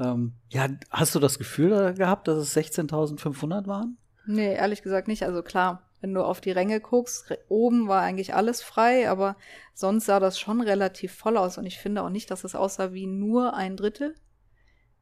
ähm, 0.00 0.32
ja, 0.48 0.68
hast 0.90 1.14
du 1.14 1.18
das 1.18 1.38
Gefühl 1.38 1.92
gehabt, 1.94 2.26
dass 2.26 2.38
es 2.38 2.56
16.500 2.56 3.66
waren? 3.66 3.98
Nee, 4.26 4.54
ehrlich 4.54 4.82
gesagt 4.82 5.08
nicht. 5.08 5.24
Also 5.24 5.42
klar, 5.42 5.82
wenn 6.02 6.12
du 6.12 6.22
auf 6.22 6.40
die 6.40 6.50
Ränge 6.50 6.80
guckst, 6.80 7.32
oben 7.48 7.86
war 7.86 8.02
eigentlich 8.02 8.34
alles 8.34 8.60
frei, 8.60 9.08
aber 9.08 9.36
sonst 9.72 10.06
sah 10.06 10.18
das 10.18 10.38
schon 10.38 10.60
relativ 10.60 11.14
voll 11.14 11.36
aus 11.36 11.56
und 11.58 11.64
ich 11.64 11.78
finde 11.78 12.02
auch 12.02 12.10
nicht, 12.10 12.30
dass 12.30 12.44
es 12.44 12.56
aussah 12.56 12.92
wie 12.92 13.06
nur 13.06 13.54
ein 13.54 13.76
Drittel. 13.76 14.14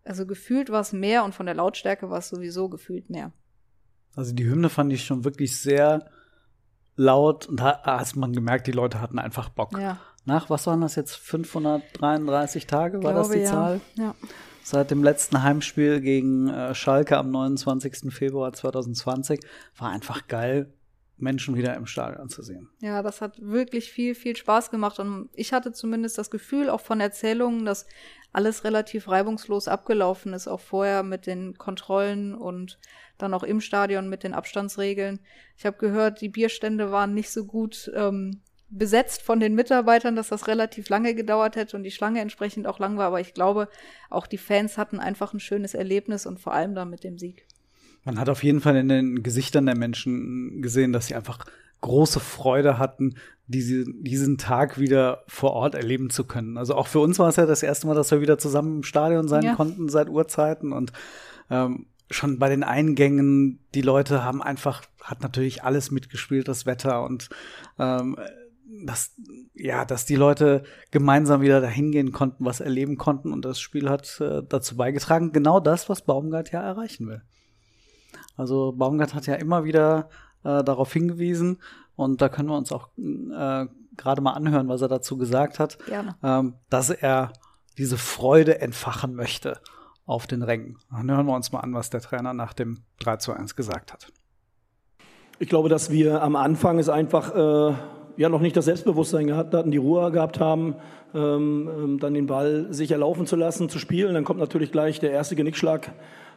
Also 0.04 0.26
gefühlt 0.26 0.70
war 0.70 0.82
es 0.82 0.92
mehr 0.92 1.24
und 1.24 1.34
von 1.34 1.46
der 1.46 1.54
Lautstärke 1.54 2.10
war 2.10 2.18
es 2.18 2.28
sowieso 2.28 2.68
gefühlt 2.68 3.08
mehr. 3.08 3.32
Also 4.14 4.34
die 4.34 4.44
Hymne 4.44 4.68
fand 4.68 4.92
ich 4.92 5.04
schon 5.04 5.24
wirklich 5.24 5.58
sehr 5.58 6.10
laut 6.96 7.46
und 7.46 7.60
da 7.60 7.80
hast 7.82 8.16
man 8.16 8.34
gemerkt, 8.34 8.66
die 8.66 8.72
Leute 8.72 9.00
hatten 9.00 9.18
einfach 9.18 9.48
Bock. 9.48 9.78
Ja. 9.78 9.98
Nach, 10.26 10.50
was 10.50 10.66
waren 10.66 10.82
das 10.82 10.96
jetzt, 10.96 11.16
533 11.16 12.66
Tage, 12.66 13.02
war 13.02 13.12
Glaube, 13.12 13.18
das 13.20 13.30
die 13.30 13.38
ja. 13.38 13.50
Zahl? 13.50 13.80
Ja. 13.94 14.14
Seit 14.62 14.90
dem 14.90 15.02
letzten 15.02 15.42
Heimspiel 15.42 16.02
gegen 16.02 16.48
äh, 16.48 16.74
Schalke 16.74 17.16
am 17.16 17.30
29. 17.30 18.12
Februar 18.12 18.52
2020 18.52 19.40
war 19.78 19.88
einfach 19.88 20.28
geil, 20.28 20.74
Menschen 21.22 21.56
wieder 21.56 21.74
im 21.74 21.86
Stadion 21.86 22.28
zu 22.28 22.42
sehen. 22.42 22.68
Ja, 22.80 23.02
das 23.02 23.20
hat 23.20 23.40
wirklich 23.40 23.90
viel, 23.90 24.14
viel 24.14 24.36
Spaß 24.36 24.70
gemacht. 24.70 24.98
Und 24.98 25.28
ich 25.34 25.52
hatte 25.52 25.72
zumindest 25.72 26.18
das 26.18 26.30
Gefühl, 26.30 26.70
auch 26.70 26.80
von 26.80 27.00
Erzählungen, 27.00 27.64
dass 27.64 27.86
alles 28.32 28.64
relativ 28.64 29.08
reibungslos 29.08 29.68
abgelaufen 29.68 30.32
ist, 30.32 30.48
auch 30.48 30.60
vorher 30.60 31.02
mit 31.02 31.26
den 31.26 31.58
Kontrollen 31.58 32.34
und 32.34 32.78
dann 33.18 33.34
auch 33.34 33.42
im 33.42 33.60
Stadion 33.60 34.08
mit 34.08 34.22
den 34.22 34.34
Abstandsregeln. 34.34 35.20
Ich 35.56 35.66
habe 35.66 35.76
gehört, 35.78 36.20
die 36.20 36.28
Bierstände 36.28 36.92
waren 36.92 37.12
nicht 37.12 37.30
so 37.30 37.44
gut 37.44 37.90
ähm, 37.94 38.40
besetzt 38.70 39.22
von 39.22 39.40
den 39.40 39.54
Mitarbeitern, 39.54 40.14
dass 40.14 40.28
das 40.28 40.46
relativ 40.46 40.88
lange 40.88 41.14
gedauert 41.14 41.56
hätte 41.56 41.76
und 41.76 41.82
die 41.82 41.90
Schlange 41.90 42.20
entsprechend 42.20 42.66
auch 42.66 42.78
lang 42.78 42.96
war. 42.96 43.06
Aber 43.06 43.20
ich 43.20 43.34
glaube, 43.34 43.68
auch 44.08 44.26
die 44.26 44.38
Fans 44.38 44.78
hatten 44.78 45.00
einfach 45.00 45.34
ein 45.34 45.40
schönes 45.40 45.74
Erlebnis 45.74 46.24
und 46.24 46.38
vor 46.38 46.54
allem 46.54 46.74
dann 46.74 46.90
mit 46.90 47.02
dem 47.02 47.18
Sieg. 47.18 47.46
Man 48.04 48.18
hat 48.18 48.28
auf 48.28 48.42
jeden 48.42 48.60
Fall 48.60 48.76
in 48.76 48.88
den 48.88 49.22
Gesichtern 49.22 49.66
der 49.66 49.76
Menschen 49.76 50.62
gesehen, 50.62 50.92
dass 50.92 51.06
sie 51.06 51.14
einfach 51.14 51.44
große 51.80 52.20
Freude 52.20 52.78
hatten, 52.78 53.14
diese, 53.46 53.84
diesen 53.84 54.38
Tag 54.38 54.78
wieder 54.78 55.24
vor 55.26 55.52
Ort 55.52 55.74
erleben 55.74 56.10
zu 56.10 56.24
können. 56.24 56.56
Also 56.56 56.74
auch 56.74 56.86
für 56.86 57.00
uns 57.00 57.18
war 57.18 57.28
es 57.28 57.36
ja 57.36 57.46
das 57.46 57.62
erste 57.62 57.86
Mal, 57.86 57.94
dass 57.94 58.10
wir 58.10 58.20
wieder 58.20 58.38
zusammen 58.38 58.76
im 58.78 58.82
Stadion 58.84 59.28
sein 59.28 59.44
Ja. 59.44 59.54
konnten 59.54 59.88
seit 59.88 60.08
Urzeiten 60.08 60.72
und 60.72 60.92
ähm, 61.50 61.86
schon 62.10 62.38
bei 62.38 62.48
den 62.48 62.62
Eingängen, 62.62 63.60
die 63.74 63.82
Leute 63.82 64.24
haben 64.24 64.42
einfach, 64.42 64.82
hat 65.02 65.22
natürlich 65.22 65.64
alles 65.64 65.90
mitgespielt, 65.90 66.48
das 66.48 66.66
Wetter 66.66 67.04
und 67.04 67.28
ähm, 67.78 68.16
dass, 68.84 69.16
ja, 69.54 69.84
dass 69.84 70.06
die 70.06 70.16
Leute 70.16 70.62
gemeinsam 70.90 71.40
wieder 71.40 71.60
dahin 71.60 71.90
gehen 71.90 72.12
konnten, 72.12 72.44
was 72.44 72.60
erleben 72.60 72.96
konnten 72.98 73.32
und 73.32 73.44
das 73.44 73.60
Spiel 73.60 73.88
hat 73.88 74.20
äh, 74.20 74.42
dazu 74.48 74.76
beigetragen, 74.76 75.32
genau 75.32 75.60
das, 75.60 75.88
was 75.88 76.02
Baumgart 76.02 76.52
ja 76.52 76.62
erreichen 76.62 77.08
will. 77.08 77.22
Also 78.36 78.72
Baumgart 78.72 79.14
hat 79.14 79.26
ja 79.26 79.34
immer 79.34 79.64
wieder 79.64 80.08
äh, 80.44 80.62
darauf 80.64 80.92
hingewiesen 80.92 81.58
und 81.96 82.22
da 82.22 82.28
können 82.28 82.48
wir 82.48 82.56
uns 82.56 82.72
auch 82.72 82.88
äh, 82.98 83.66
gerade 83.96 84.20
mal 84.22 84.32
anhören, 84.32 84.68
was 84.68 84.82
er 84.82 84.88
dazu 84.88 85.16
gesagt 85.16 85.58
hat, 85.58 85.78
ähm, 86.22 86.54
dass 86.70 86.90
er 86.90 87.32
diese 87.78 87.98
Freude 87.98 88.60
entfachen 88.60 89.14
möchte 89.14 89.60
auf 90.06 90.26
den 90.26 90.42
Rängen. 90.42 90.78
Dann 90.90 91.10
hören 91.10 91.26
wir 91.26 91.34
uns 91.34 91.52
mal 91.52 91.60
an, 91.60 91.74
was 91.74 91.90
der 91.90 92.00
Trainer 92.00 92.34
nach 92.34 92.52
dem 92.52 92.78
3 93.00 93.16
zu 93.16 93.32
1 93.32 93.54
gesagt 93.54 93.92
hat. 93.92 94.12
Ich 95.38 95.48
glaube, 95.48 95.68
dass 95.68 95.90
wir 95.90 96.22
am 96.22 96.36
Anfang 96.36 96.78
es 96.78 96.88
einfach 96.88 97.34
äh, 97.34 97.74
ja 98.16 98.28
noch 98.28 98.40
nicht 98.40 98.56
das 98.56 98.66
Selbstbewusstsein 98.66 99.26
gehabt 99.26 99.54
hatten, 99.54 99.70
die 99.70 99.78
Ruhe 99.78 100.10
gehabt 100.10 100.40
haben, 100.40 100.74
ähm, 101.14 101.70
ähm, 101.72 101.98
dann 101.98 102.12
den 102.12 102.26
Ball 102.26 102.66
sicher 102.70 102.98
laufen 102.98 103.26
zu 103.26 103.36
lassen, 103.36 103.68
zu 103.68 103.78
spielen. 103.78 104.14
Dann 104.14 104.24
kommt 104.24 104.40
natürlich 104.40 104.72
gleich 104.72 105.00
der 105.00 105.12
erste 105.12 105.36
Genickschlag 105.36 105.92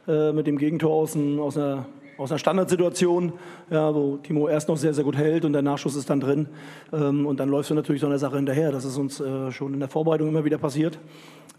äh, 0.07 0.31
mit 0.31 0.47
dem 0.47 0.57
Gegentor 0.57 0.91
aus, 0.91 1.15
ein, 1.15 1.39
aus 1.39 1.57
einer 1.57 1.85
aus 2.17 2.31
einer 2.31 2.39
Standardsituation, 2.39 3.33
ja, 3.69 3.93
wo 3.93 4.17
Timo 4.17 4.47
erst 4.47 4.69
noch 4.69 4.77
sehr, 4.77 4.93
sehr 4.93 5.03
gut 5.03 5.17
hält 5.17 5.45
und 5.45 5.53
der 5.53 5.61
Nachschuss 5.61 5.95
ist 5.95 6.09
dann 6.09 6.19
drin. 6.19 6.47
Ähm, 6.91 7.25
und 7.25 7.39
dann 7.39 7.49
läufst 7.49 7.71
du 7.71 7.75
natürlich 7.75 8.01
so 8.01 8.07
einer 8.07 8.19
Sache 8.19 8.35
hinterher. 8.35 8.71
Das 8.71 8.85
ist 8.85 8.97
uns 8.97 9.19
äh, 9.19 9.51
schon 9.51 9.73
in 9.73 9.79
der 9.79 9.89
Vorbereitung 9.89 10.27
immer 10.27 10.45
wieder 10.45 10.57
passiert. 10.57 10.99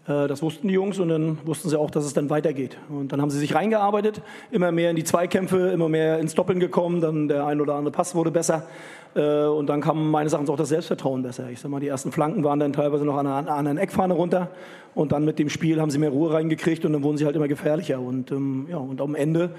Äh, 0.07 0.27
das 0.27 0.41
wussten 0.41 0.67
die 0.67 0.73
Jungs 0.73 0.99
und 0.99 1.09
dann 1.09 1.39
wussten 1.45 1.69
sie 1.69 1.79
auch, 1.79 1.91
dass 1.91 2.05
es 2.05 2.13
dann 2.13 2.29
weitergeht. 2.29 2.77
Und 2.89 3.11
dann 3.11 3.21
haben 3.21 3.29
sie 3.29 3.39
sich 3.39 3.53
reingearbeitet, 3.53 4.21
immer 4.51 4.71
mehr 4.71 4.89
in 4.89 4.95
die 4.95 5.03
Zweikämpfe, 5.03 5.69
immer 5.69 5.89
mehr 5.89 6.19
ins 6.19 6.35
Doppeln 6.35 6.59
gekommen. 6.59 7.01
Dann 7.01 7.27
der 7.27 7.45
ein 7.45 7.59
oder 7.59 7.75
andere 7.75 7.91
Pass 7.91 8.15
wurde 8.15 8.31
besser. 8.31 8.67
Äh, 9.15 9.45
Und 9.45 9.67
dann 9.67 9.81
kam 9.81 10.11
meines 10.11 10.33
Erachtens 10.33 10.49
auch 10.49 10.57
das 10.57 10.69
Selbstvertrauen 10.69 11.23
besser. 11.23 11.49
Ich 11.49 11.59
sag 11.59 11.71
mal, 11.71 11.79
die 11.79 11.87
ersten 11.87 12.11
Flanken 12.11 12.43
waren 12.43 12.59
dann 12.59 12.73
teilweise 12.73 13.05
noch 13.05 13.17
an 13.17 13.27
einer 13.27 13.35
an 13.35 13.47
einer 13.47 13.57
anderen 13.57 13.77
Eckfahne 13.77 14.13
runter. 14.13 14.49
Und 14.93 15.11
dann 15.11 15.25
mit 15.25 15.39
dem 15.39 15.49
Spiel 15.49 15.81
haben 15.81 15.89
sie 15.89 15.97
mehr 15.97 16.09
Ruhe 16.09 16.33
reingekriegt 16.33 16.85
und 16.85 16.93
dann 16.93 17.03
wurden 17.03 17.17
sie 17.17 17.25
halt 17.25 17.35
immer 17.35 17.47
gefährlicher. 17.47 17.99
Und, 17.99 18.31
ähm, 18.31 18.67
ja, 18.69 18.77
und 18.77 19.01
am 19.01 19.15
Ende 19.15 19.51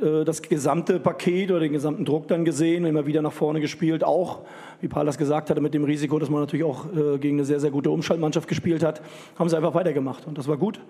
äh, 0.00 0.24
das 0.24 0.42
gesamte 0.42 0.98
Paket 1.00 1.50
oder 1.50 1.60
den 1.60 1.72
gesamten 1.72 2.04
Druck 2.04 2.28
dann 2.28 2.44
gesehen, 2.44 2.84
immer 2.84 3.06
wieder 3.06 3.22
nach 3.22 3.32
vorne 3.32 3.60
gespielt, 3.60 4.04
auch, 4.04 4.40
wie 4.80 4.88
Paul 4.88 5.06
das 5.06 5.18
gesagt 5.18 5.50
hatte, 5.50 5.60
mit 5.60 5.74
dem 5.74 5.84
Risiko, 5.84 6.18
dass 6.18 6.30
man 6.30 6.40
natürlich 6.40 6.64
auch 6.64 6.86
äh, 6.86 7.18
gegen 7.18 7.36
eine 7.36 7.44
sehr, 7.44 7.60
sehr 7.60 7.70
gute 7.70 7.90
Umschaltmannschaft 7.90 8.48
gespielt 8.48 8.82
hat, 8.82 9.00
haben 9.38 9.48
sie 9.48 9.56
einfach 9.56 9.74
weitergemacht. 9.74 10.26
Und 10.26 10.36
das 10.36 10.48
war 10.48 10.56
gut. 10.56 10.80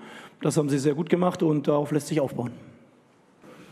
Das 0.41 0.57
haben 0.57 0.69
sie 0.69 0.79
sehr 0.79 0.95
gut 0.95 1.09
gemacht 1.09 1.43
und 1.43 1.69
darauf 1.69 1.93
lässt 1.93 2.09
sich 2.09 2.21
aufbauen. 2.21 2.51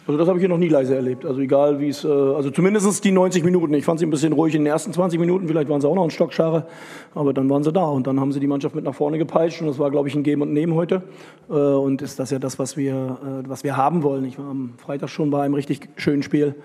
Also 0.05 0.19
das 0.19 0.27
habe 0.27 0.39
ich 0.39 0.43
hier 0.43 0.49
noch 0.49 0.59
nie 0.59 0.69
leise 0.69 0.97
erlebt. 0.97 1.25
Also 1.25 1.41
egal 1.41 1.79
wie 1.79 1.89
es, 1.89 2.05
äh, 2.05 2.09
also 2.09 2.51
zumindest 2.51 3.05
die 3.05 3.13
90 3.13 3.45
Minuten. 3.45 3.73
Ich 3.75 3.85
fand 3.85 4.01
sie 4.01 4.07
ein 4.07 4.11
bisschen 4.11 4.33
ruhig 4.33 4.55
in 4.55 4.63
den 4.63 4.73
ersten 4.73 4.93
20 4.93 5.21
Minuten. 5.21 5.47
Vielleicht 5.47 5.69
waren 5.69 5.81
sie 5.81 5.89
auch 5.89 5.95
noch 5.95 6.03
ein 6.03 6.11
Stockschare, 6.11 6.67
aber 7.15 7.33
dann 7.33 7.49
waren 7.49 7.63
sie 7.63 7.73
da 7.73 7.85
und 7.85 8.09
dann 8.09 8.19
haben 8.19 8.33
sie 8.33 8.41
die 8.41 8.49
Mannschaft 8.49 8.75
mit 8.75 8.85
nach 8.85 8.95
vorne 8.95 9.19
gepeitscht 9.19 9.61
und 9.61 9.69
das 9.69 9.79
war, 9.79 9.93
glaube 9.93 10.09
ich, 10.09 10.17
ein 10.17 10.25
Geben 10.25 10.43
und 10.43 10.53
Nehmen 10.53 10.75
heute. 10.75 11.03
Äh, 11.49 11.53
und 11.53 12.03
ist 12.03 12.19
das 12.19 12.31
ja 12.31 12.41
das, 12.41 12.59
was 12.59 12.77
wir, 12.77 12.95
äh, 12.95 13.49
was 13.49 13.63
wir 13.63 13.77
haben 13.77 14.03
wollen. 14.03 14.25
Ich 14.25 14.39
war 14.39 14.47
am 14.47 14.75
Freitag 14.77 15.09
schon 15.09 15.31
bei 15.31 15.43
einem 15.43 15.55
richtig 15.55 15.89
schönen 15.97 16.25
Spiel. 16.25 16.57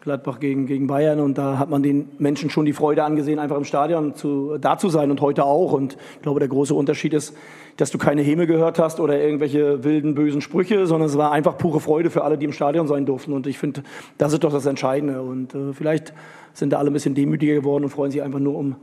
Gladbach 0.00 0.38
gegen, 0.38 0.66
gegen 0.66 0.86
Bayern 0.86 1.18
und 1.18 1.38
da 1.38 1.58
hat 1.58 1.70
man 1.70 1.82
den 1.82 2.10
Menschen 2.18 2.50
schon 2.50 2.64
die 2.64 2.72
Freude 2.72 3.02
angesehen, 3.02 3.38
einfach 3.38 3.56
im 3.56 3.64
Stadion 3.64 4.14
zu, 4.14 4.56
da 4.58 4.78
zu 4.78 4.88
sein 4.88 5.10
und 5.10 5.20
heute 5.20 5.44
auch. 5.44 5.72
Und 5.72 5.96
ich 6.16 6.22
glaube, 6.22 6.38
der 6.38 6.48
große 6.48 6.72
Unterschied 6.72 7.14
ist, 7.14 7.36
dass 7.76 7.90
du 7.90 7.98
keine 7.98 8.22
Häme 8.22 8.46
gehört 8.46 8.78
hast 8.78 9.00
oder 9.00 9.20
irgendwelche 9.20 9.84
wilden, 9.84 10.14
bösen 10.14 10.40
Sprüche, 10.40 10.86
sondern 10.86 11.08
es 11.08 11.18
war 11.18 11.32
einfach 11.32 11.58
pure 11.58 11.80
Freude 11.80 12.10
für 12.10 12.22
alle, 12.22 12.38
die 12.38 12.44
im 12.44 12.52
Stadion 12.52 12.86
sein 12.86 13.06
durften. 13.06 13.32
Und 13.32 13.46
ich 13.46 13.58
finde, 13.58 13.82
das 14.18 14.32
ist 14.32 14.44
doch 14.44 14.52
das 14.52 14.66
Entscheidende. 14.66 15.22
Und 15.22 15.54
äh, 15.54 15.72
vielleicht 15.72 16.12
sind 16.54 16.72
da 16.72 16.78
alle 16.78 16.90
ein 16.90 16.92
bisschen 16.92 17.14
demütiger 17.14 17.54
geworden 17.54 17.84
und 17.84 17.90
freuen 17.90 18.10
sich 18.10 18.22
einfach 18.22 18.40
nur 18.40 18.56
um, 18.56 18.76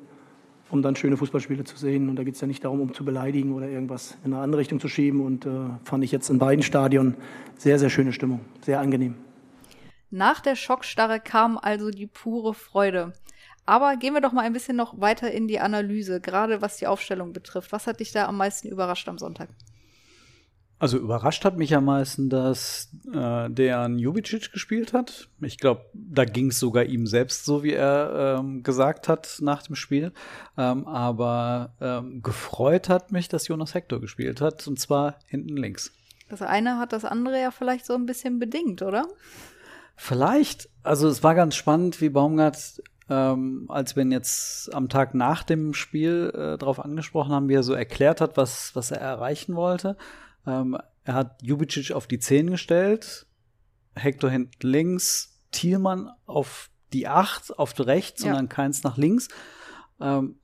um 0.70 0.82
dann 0.82 0.96
schöne 0.96 1.18
Fußballspiele 1.18 1.64
zu 1.64 1.78
sehen. 1.78 2.10
Und 2.10 2.18
da 2.18 2.24
geht 2.24 2.36
es 2.36 2.42
ja 2.42 2.48
nicht 2.48 2.64
darum, 2.64 2.82
um 2.82 2.94
zu 2.94 3.04
beleidigen 3.04 3.54
oder 3.54 3.68
irgendwas 3.68 4.18
in 4.26 4.34
eine 4.34 4.42
andere 4.42 4.60
Richtung 4.60 4.80
zu 4.80 4.90
schieben. 4.90 5.26
Und 5.26 5.46
äh, 5.46 5.50
fand 5.84 6.04
ich 6.04 6.12
jetzt 6.12 6.30
in 6.30 6.40
beiden 6.40 6.64
Stadien 6.64 7.16
sehr, 7.58 7.80
sehr 7.80 7.90
schöne 7.90 8.14
Stimmung, 8.14 8.42
sehr 8.62 8.80
angenehm. 8.80 9.16
Nach 10.16 10.40
der 10.40 10.56
Schockstarre 10.56 11.20
kam 11.20 11.58
also 11.58 11.90
die 11.90 12.08
pure 12.08 12.54
Freude. 12.54 13.12
Aber 13.66 13.98
gehen 13.98 14.14
wir 14.14 14.22
doch 14.22 14.32
mal 14.32 14.46
ein 14.46 14.54
bisschen 14.54 14.78
noch 14.78 15.02
weiter 15.02 15.30
in 15.30 15.50
die 15.50 15.60
Analyse, 15.60 16.22
gerade 16.22 16.62
was 16.62 16.78
die 16.78 16.88
Aufstellung 16.88 17.34
betrifft. 17.34 17.74
Was 17.74 17.86
hat 17.86 18.00
dich 18.00 18.14
da 18.14 18.26
am 18.26 18.38
meisten 18.38 18.70
überrascht 18.70 19.10
am 19.10 19.18
Sonntag? 19.18 19.50
Also 20.80 20.98
überrascht 20.98 21.44
hat 21.44 21.58
mich 21.58 21.76
am 21.76 21.84
meisten, 21.84 22.30
dass 22.30 22.94
äh, 23.14 23.50
Dejan 23.50 24.00
Jubicic 24.00 24.54
gespielt 24.54 24.94
hat. 24.94 25.28
Ich 25.42 25.58
glaube, 25.58 25.84
da 25.94 26.24
ging 26.24 26.48
es 26.48 26.60
sogar 26.62 26.86
ihm 26.86 27.08
selbst 27.08 27.44
so, 27.44 27.62
wie 27.62 27.74
er 27.74 28.38
ähm, 28.40 28.64
gesagt 28.64 29.10
hat 29.10 29.40
nach 29.42 29.64
dem 29.64 29.76
Spiel. 29.76 30.14
Ähm, 30.58 30.88
aber 30.88 31.74
ähm, 31.82 32.22
gefreut 32.22 32.88
hat 32.88 33.12
mich, 33.12 33.28
dass 33.28 33.50
Jonas 33.50 33.74
Hector 33.74 34.00
gespielt 34.00 34.40
hat, 34.40 34.66
und 34.66 34.80
zwar 34.80 35.20
hinten 35.26 35.58
links. 35.58 35.92
Das 36.30 36.42
eine 36.42 36.80
hat 36.80 36.94
das 36.94 37.04
andere 37.04 37.42
ja 37.42 37.52
vielleicht 37.52 37.86
so 37.86 37.96
ein 37.96 38.06
bisschen 38.06 38.40
bedingt, 38.40 38.82
oder? 38.82 39.06
Vielleicht. 39.96 40.70
Also 40.84 41.08
es 41.08 41.24
war 41.24 41.36
ganz 41.36 41.56
spannend, 41.56 42.02
wie 42.02 42.10
Baumgart, 42.10 42.82
ähm, 43.10 43.66
als 43.70 43.96
wir 43.96 44.04
ihn 44.04 44.12
jetzt 44.12 44.74
am 44.74 44.90
Tag 44.90 45.14
nach 45.14 45.44
dem 45.44 45.74
Spiel 45.74 46.32
äh, 46.34 46.58
darauf 46.58 46.80
angesprochen 46.80 47.32
haben, 47.32 47.50
wie 47.50 47.54
er 47.56 47.64
so 47.64 47.74
erklärt 47.74 48.22
hat, 48.22 48.38
was, 48.38 48.76
was 48.76 48.92
er 48.92 49.00
erreichen 49.00 49.56
wollte. 49.56 49.98
Ähm, 50.46 50.78
er 51.04 51.14
hat 51.14 51.42
Jubicic 51.42 51.92
auf 51.92 52.08
die 52.08 52.20
10 52.20 52.50
gestellt, 52.52 53.28
Hector 53.96 54.30
hinten 54.30 54.68
links, 54.68 55.40
Thielmann 55.52 56.10
auf 56.26 56.70
die 56.94 57.08
8, 57.08 57.58
auf 57.58 57.74
die 57.74 57.84
rechts 57.84 58.24
Ja. 58.24 58.32
und 58.32 58.36
dann 58.38 58.50
keins 58.50 58.84
nach 58.84 58.98
links. 58.98 59.28
Ähm, 60.02 60.40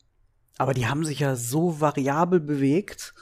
aber 0.57 0.73
die 0.73 0.87
haben 0.87 1.03
sich 1.03 1.19
ja 1.19 1.35
so 1.35 1.81
variabel 1.81 2.39
bewegt, 2.39 3.13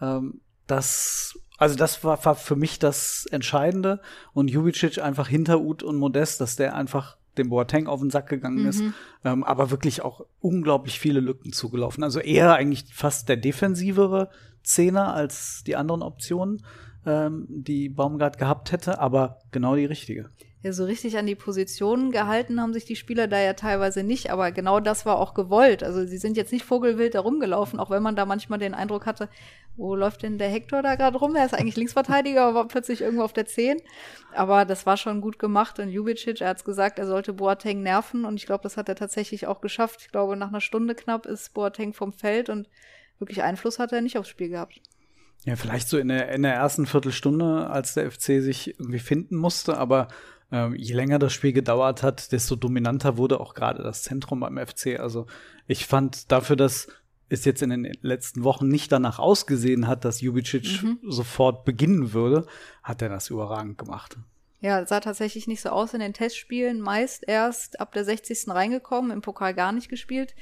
ähm, 0.00 0.40
dass 0.68 1.38
also 1.58 1.74
das 1.74 2.04
war, 2.04 2.24
war 2.24 2.36
für 2.36 2.54
mich 2.54 2.78
das 2.78 3.26
Entscheidende 3.32 4.00
und 4.32 4.48
Jubicic 4.48 4.98
einfach 5.02 5.26
hinter 5.26 5.60
Ut 5.60 5.82
und 5.82 5.96
Modest, 5.96 6.40
dass 6.40 6.54
der 6.54 6.76
einfach 6.76 7.16
dem 7.36 7.48
Boateng 7.48 7.88
auf 7.88 8.00
den 8.00 8.10
Sack 8.10 8.28
gegangen 8.28 8.64
ist, 8.66 8.80
Mhm. 8.80 8.94
ähm, 9.24 9.44
aber 9.44 9.70
wirklich 9.70 10.02
auch 10.02 10.24
unglaublich 10.40 11.00
viele 11.00 11.18
Lücken 11.20 11.52
zugelaufen. 11.52 12.04
Also 12.04 12.20
eher 12.20 12.54
eigentlich 12.54 12.84
fast 12.94 13.28
der 13.28 13.36
defensivere 13.36 14.30
Zehner 14.62 15.14
als 15.14 15.64
die 15.66 15.74
anderen 15.74 16.02
Optionen, 16.02 16.64
ähm, 17.08 17.46
die 17.48 17.88
Baumgart 17.88 18.38
gehabt 18.38 18.70
hätte, 18.70 19.00
aber 19.00 19.38
genau 19.50 19.74
die 19.74 19.86
richtige. 19.86 20.30
Ja, 20.62 20.72
so 20.72 20.84
richtig 20.84 21.16
an 21.16 21.26
die 21.26 21.36
Positionen 21.36 22.10
gehalten 22.10 22.60
haben 22.60 22.72
sich 22.72 22.84
die 22.84 22.96
Spieler 22.96 23.28
da 23.28 23.40
ja 23.40 23.54
teilweise 23.54 24.02
nicht, 24.02 24.30
aber 24.30 24.50
genau 24.50 24.80
das 24.80 25.06
war 25.06 25.18
auch 25.18 25.32
gewollt. 25.32 25.84
Also 25.84 26.04
sie 26.04 26.18
sind 26.18 26.36
jetzt 26.36 26.52
nicht 26.52 26.64
vogelwild 26.64 27.14
da 27.14 27.20
rumgelaufen, 27.20 27.78
auch 27.78 27.90
wenn 27.90 28.02
man 28.02 28.16
da 28.16 28.26
manchmal 28.26 28.58
den 28.58 28.74
Eindruck 28.74 29.06
hatte, 29.06 29.28
wo 29.76 29.94
läuft 29.94 30.24
denn 30.24 30.38
der 30.38 30.48
Hector 30.48 30.82
da 30.82 30.96
gerade 30.96 31.16
rum? 31.16 31.36
Er 31.36 31.46
ist 31.46 31.54
eigentlich 31.54 31.76
Linksverteidiger, 31.76 32.42
aber 32.42 32.54
war 32.54 32.68
plötzlich 32.68 33.00
irgendwo 33.00 33.22
auf 33.22 33.32
der 33.32 33.46
10. 33.46 33.80
Aber 34.34 34.64
das 34.64 34.84
war 34.84 34.96
schon 34.96 35.20
gut 35.20 35.38
gemacht 35.38 35.78
und 35.78 35.90
Jubicic, 35.90 36.40
er 36.40 36.48
hat's 36.48 36.64
gesagt, 36.64 36.98
er 36.98 37.06
sollte 37.06 37.32
Boateng 37.32 37.82
nerven 37.82 38.24
und 38.24 38.34
ich 38.34 38.46
glaube, 38.46 38.64
das 38.64 38.76
hat 38.76 38.88
er 38.88 38.96
tatsächlich 38.96 39.46
auch 39.46 39.60
geschafft. 39.60 40.00
Ich 40.02 40.10
glaube, 40.10 40.36
nach 40.36 40.48
einer 40.48 40.60
Stunde 40.60 40.96
knapp 40.96 41.24
ist 41.24 41.54
Boateng 41.54 41.92
vom 41.92 42.12
Feld 42.12 42.48
und 42.48 42.68
wirklich 43.20 43.44
Einfluss 43.44 43.78
hat 43.78 43.92
er 43.92 44.00
nicht 44.00 44.18
aufs 44.18 44.28
Spiel 44.28 44.48
gehabt. 44.48 44.80
Ja, 45.48 45.56
vielleicht 45.56 45.88
so 45.88 45.96
in 45.96 46.08
der, 46.08 46.28
in 46.28 46.42
der 46.42 46.52
ersten 46.52 46.84
Viertelstunde, 46.84 47.70
als 47.70 47.94
der 47.94 48.10
FC 48.10 48.42
sich 48.42 48.78
irgendwie 48.78 48.98
finden 48.98 49.36
musste, 49.36 49.78
aber 49.78 50.08
ähm, 50.52 50.74
je 50.74 50.92
länger 50.92 51.18
das 51.18 51.32
Spiel 51.32 51.54
gedauert 51.54 52.02
hat, 52.02 52.32
desto 52.32 52.54
dominanter 52.54 53.16
wurde 53.16 53.40
auch 53.40 53.54
gerade 53.54 53.82
das 53.82 54.02
Zentrum 54.02 54.40
beim 54.40 54.58
FC. 54.58 55.00
Also 55.00 55.26
ich 55.66 55.86
fand 55.86 56.30
dafür, 56.30 56.56
dass 56.56 56.88
es 57.30 57.46
jetzt 57.46 57.62
in 57.62 57.70
den 57.70 57.90
letzten 58.02 58.44
Wochen 58.44 58.68
nicht 58.68 58.92
danach 58.92 59.18
ausgesehen 59.18 59.86
hat, 59.86 60.04
dass 60.04 60.20
Jubicic 60.20 60.84
sofort 61.08 61.64
beginnen 61.64 62.12
würde, 62.12 62.46
hat 62.82 63.00
er 63.00 63.08
das 63.08 63.30
überragend 63.30 63.78
gemacht. 63.78 64.18
Ja, 64.60 64.84
sah 64.84 64.98
tatsächlich 64.98 65.46
nicht 65.46 65.60
so 65.60 65.68
aus 65.68 65.94
in 65.94 66.00
den 66.00 66.12
Testspielen. 66.12 66.80
Meist 66.80 67.22
erst 67.28 67.80
ab 67.80 67.92
der 67.92 68.04
60. 68.04 68.48
reingekommen, 68.48 69.12
im 69.12 69.20
Pokal 69.20 69.54
gar 69.54 69.70
nicht 69.70 69.88
gespielt. 69.88 70.34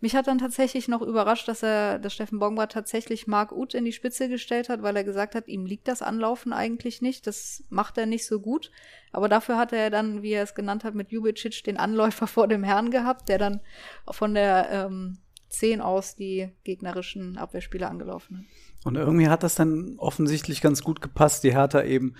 Mich 0.00 0.14
hat 0.14 0.28
dann 0.28 0.38
tatsächlich 0.38 0.86
noch 0.86 1.02
überrascht, 1.02 1.48
dass 1.48 1.64
er, 1.64 1.98
dass 1.98 2.14
Steffen 2.14 2.38
Bongbar 2.38 2.68
tatsächlich 2.68 3.26
Marc 3.26 3.50
Uth 3.50 3.74
in 3.74 3.84
die 3.84 3.92
Spitze 3.92 4.28
gestellt 4.28 4.68
hat, 4.68 4.82
weil 4.82 4.96
er 4.96 5.02
gesagt 5.02 5.34
hat, 5.34 5.48
ihm 5.48 5.66
liegt 5.66 5.88
das 5.88 6.02
Anlaufen 6.02 6.52
eigentlich 6.52 7.02
nicht. 7.02 7.26
Das 7.26 7.64
macht 7.68 7.98
er 7.98 8.06
nicht 8.06 8.26
so 8.26 8.38
gut. 8.38 8.70
Aber 9.10 9.28
dafür 9.28 9.58
hat 9.58 9.72
er 9.72 9.90
dann, 9.90 10.22
wie 10.22 10.32
er 10.32 10.44
es 10.44 10.54
genannt 10.54 10.84
hat, 10.84 10.94
mit 10.94 11.10
Jubicic 11.10 11.64
den 11.64 11.76
Anläufer 11.76 12.26
vor 12.28 12.46
dem 12.46 12.62
Herrn 12.62 12.92
gehabt, 12.92 13.28
der 13.28 13.38
dann 13.38 13.60
von 14.08 14.34
der 14.34 14.68
ähm, 14.70 15.18
10 15.48 15.80
aus 15.80 16.14
die 16.14 16.52
gegnerischen 16.62 17.38
Abwehrspieler 17.38 17.90
angelaufen 17.90 18.38
hat. 18.38 18.44
Und 18.84 18.96
irgendwie 18.96 19.28
hat 19.28 19.42
das 19.42 19.54
dann 19.54 19.94
offensichtlich 19.98 20.60
ganz 20.60 20.82
gut 20.82 21.00
gepasst, 21.00 21.42
die 21.42 21.54
Hertha 21.54 21.82
eben 21.82 22.14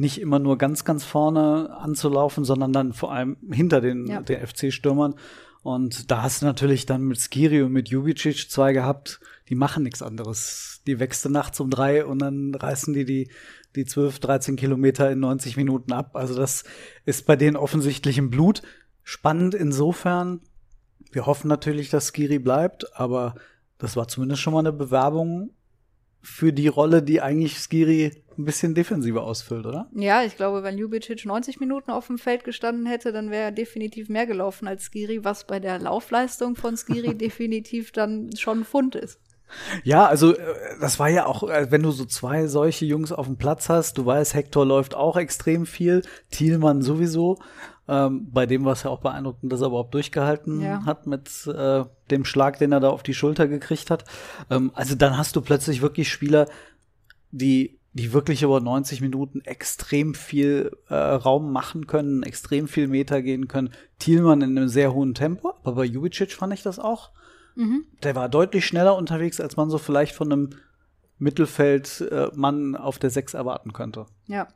nicht 0.00 0.20
immer 0.20 0.38
nur 0.38 0.56
ganz, 0.58 0.84
ganz 0.84 1.04
vorne 1.04 1.76
anzulaufen, 1.78 2.44
sondern 2.44 2.72
dann 2.72 2.92
vor 2.92 3.12
allem 3.12 3.36
hinter 3.50 3.80
den, 3.80 4.06
Ja. 4.06 4.22
den 4.22 4.40
FC-Stürmern. 4.46 5.14
Und 5.62 6.10
da 6.10 6.22
hast 6.22 6.40
du 6.40 6.46
natürlich 6.46 6.86
dann 6.86 7.02
mit 7.02 7.20
Skiri 7.20 7.62
und 7.62 7.72
mit 7.72 7.90
Jubicic 7.90 8.50
zwei 8.50 8.72
gehabt, 8.72 9.20
die 9.50 9.54
machen 9.54 9.82
nichts 9.82 10.00
anderes. 10.00 10.80
Die 10.86 10.98
wächst 10.98 11.28
nachts 11.28 11.60
um 11.60 11.68
drei 11.68 12.04
und 12.06 12.20
dann 12.20 12.54
reißen 12.54 12.94
die 12.94 13.04
die, 13.04 13.30
die 13.76 13.84
12, 13.84 14.20
13 14.20 14.56
Kilometer 14.56 15.10
in 15.10 15.20
90 15.20 15.58
Minuten 15.58 15.92
ab. 15.92 16.16
Also 16.16 16.34
das 16.34 16.64
ist 17.04 17.26
bei 17.26 17.36
denen 17.36 17.56
offensichtlich 17.56 18.16
im 18.16 18.30
Blut. 18.30 18.62
Spannend 19.02 19.54
insofern. 19.54 20.40
Wir 21.12 21.26
hoffen 21.26 21.48
natürlich, 21.48 21.90
dass 21.90 22.12
Skiri 22.12 22.38
bleibt, 22.38 22.96
aber 22.98 23.34
das 23.76 23.96
war 23.96 24.08
zumindest 24.08 24.40
schon 24.40 24.54
mal 24.54 24.60
eine 24.60 24.72
Bewerbung 24.72 25.50
für 26.22 26.52
die 26.52 26.68
Rolle, 26.68 27.02
die 27.02 27.20
eigentlich 27.20 27.58
Skiri 27.58 28.12
ein 28.38 28.44
bisschen 28.44 28.74
defensiver 28.74 29.22
ausfüllt, 29.22 29.66
oder? 29.66 29.88
Ja, 29.94 30.22
ich 30.22 30.36
glaube, 30.36 30.62
wenn 30.62 30.78
Ljubicic 30.78 31.24
90 31.24 31.60
Minuten 31.60 31.90
auf 31.90 32.06
dem 32.06 32.18
Feld 32.18 32.44
gestanden 32.44 32.86
hätte, 32.86 33.12
dann 33.12 33.30
wäre 33.30 33.44
er 33.44 33.52
definitiv 33.52 34.08
mehr 34.08 34.26
gelaufen 34.26 34.66
als 34.66 34.84
Skiri, 34.84 35.24
was 35.24 35.46
bei 35.46 35.60
der 35.60 35.78
Laufleistung 35.78 36.56
von 36.56 36.76
Skiri 36.76 37.14
definitiv 37.16 37.92
dann 37.92 38.30
schon 38.36 38.60
ein 38.60 38.64
Fund 38.64 38.94
ist. 38.94 39.20
Ja, 39.82 40.06
also 40.06 40.36
äh, 40.36 40.54
das 40.80 40.98
war 40.98 41.08
ja 41.08 41.26
auch, 41.26 41.48
äh, 41.48 41.70
wenn 41.70 41.82
du 41.82 41.90
so 41.90 42.04
zwei 42.04 42.46
solche 42.46 42.86
Jungs 42.86 43.12
auf 43.12 43.26
dem 43.26 43.36
Platz 43.36 43.68
hast, 43.68 43.98
du 43.98 44.06
weißt, 44.06 44.34
Hector 44.34 44.64
läuft 44.64 44.94
auch 44.94 45.16
extrem 45.16 45.66
viel, 45.66 46.02
Thielmann 46.30 46.82
sowieso. 46.82 47.38
Ähm, 47.92 48.28
bei 48.30 48.46
dem 48.46 48.64
war 48.64 48.74
es 48.74 48.84
ja 48.84 48.90
auch 48.90 49.00
beeindruckend, 49.00 49.52
dass 49.52 49.60
er 49.60 49.66
überhaupt 49.66 49.92
durchgehalten 49.94 50.60
Ja. 50.60 50.84
hat 50.86 51.08
mit 51.08 51.28
äh, 51.48 51.84
dem 52.10 52.24
Schlag, 52.24 52.58
den 52.60 52.70
er 52.70 52.78
da 52.78 52.88
auf 52.90 53.02
die 53.02 53.14
Schulter 53.14 53.48
gekriegt 53.48 53.90
hat. 53.90 54.04
Ähm, 54.48 54.70
also 54.74 54.94
dann 54.94 55.18
hast 55.18 55.34
du 55.34 55.40
plötzlich 55.40 55.82
wirklich 55.82 56.08
Spieler, 56.10 56.46
die 57.32 57.78
die 57.92 58.12
wirklich 58.12 58.44
über 58.44 58.60
90 58.60 59.00
Minuten 59.00 59.40
extrem 59.40 60.14
viel 60.14 60.70
äh, 60.88 60.94
Raum 60.94 61.50
machen 61.50 61.88
können, 61.88 62.22
extrem 62.22 62.68
viel 62.68 62.86
Meter 62.86 63.20
gehen 63.20 63.48
können. 63.48 63.70
Thielmann 63.98 64.42
in 64.42 64.56
einem 64.56 64.68
sehr 64.68 64.94
hohen 64.94 65.12
Tempo, 65.14 65.54
aber 65.64 65.72
bei 65.74 65.84
Jubicic 65.86 66.32
fand 66.32 66.52
ich 66.54 66.62
das 66.62 66.78
auch. 66.78 67.10
Der 68.04 68.14
war 68.14 68.28
deutlich 68.28 68.64
schneller 68.64 68.96
unterwegs, 68.96 69.40
als 69.40 69.56
man 69.56 69.70
so 69.70 69.78
vielleicht 69.78 70.14
von 70.14 70.30
einem 70.32 70.50
Mittelfeldmann 71.18 72.76
auf 72.76 72.98
der 72.98 73.10
6 73.10 73.34
erwarten 73.34 73.72
könnte. 73.72 74.06
Ja. 74.26 74.48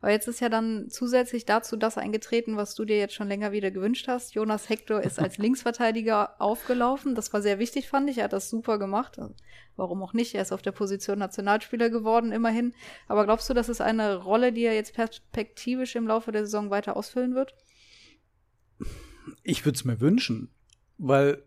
Aber 0.00 0.12
jetzt 0.12 0.28
ist 0.28 0.40
ja 0.40 0.48
dann 0.48 0.88
zusätzlich 0.88 1.44
dazu 1.44 1.76
das 1.76 1.98
eingetreten, 1.98 2.56
was 2.56 2.74
du 2.74 2.84
dir 2.84 2.98
jetzt 2.98 3.14
schon 3.14 3.28
länger 3.28 3.52
wieder 3.52 3.70
gewünscht 3.70 4.08
hast. 4.08 4.34
Jonas 4.34 4.68
Hector 4.68 5.00
ist 5.02 5.18
als 5.18 5.36
Linksverteidiger 5.38 6.40
aufgelaufen. 6.40 7.14
Das 7.14 7.32
war 7.32 7.42
sehr 7.42 7.58
wichtig, 7.58 7.88
fand 7.88 8.08
ich. 8.08 8.18
Er 8.18 8.24
hat 8.24 8.32
das 8.32 8.48
super 8.48 8.78
gemacht. 8.78 9.18
Also, 9.18 9.34
warum 9.76 10.02
auch 10.02 10.14
nicht? 10.14 10.34
Er 10.34 10.42
ist 10.42 10.52
auf 10.52 10.62
der 10.62 10.72
Position 10.72 11.18
Nationalspieler 11.18 11.90
geworden, 11.90 12.32
immerhin. 12.32 12.72
Aber 13.08 13.24
glaubst 13.24 13.50
du, 13.50 13.54
das 13.54 13.68
ist 13.68 13.82
eine 13.82 14.16
Rolle, 14.16 14.52
die 14.52 14.62
er 14.62 14.74
jetzt 14.74 14.94
perspektivisch 14.94 15.96
im 15.96 16.06
Laufe 16.06 16.32
der 16.32 16.46
Saison 16.46 16.70
weiter 16.70 16.96
ausfüllen 16.96 17.34
wird? 17.34 17.54
Ich 19.42 19.66
würde 19.66 19.76
es 19.76 19.84
mir 19.84 20.00
wünschen, 20.00 20.50
weil 20.96 21.42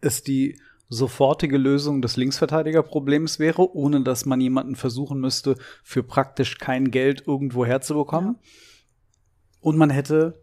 es 0.00 0.22
die 0.22 0.58
sofortige 0.88 1.58
Lösung 1.58 2.00
des 2.00 2.16
Linksverteidigerproblems 2.16 3.38
wäre, 3.38 3.74
ohne 3.74 4.02
dass 4.02 4.24
man 4.24 4.40
jemanden 4.40 4.74
versuchen 4.74 5.20
müsste, 5.20 5.56
für 5.82 6.02
praktisch 6.02 6.58
kein 6.58 6.90
Geld 6.90 7.26
irgendwo 7.26 7.66
herzubekommen. 7.66 8.36
Und 9.60 9.76
man 9.76 9.90
hätte 9.90 10.40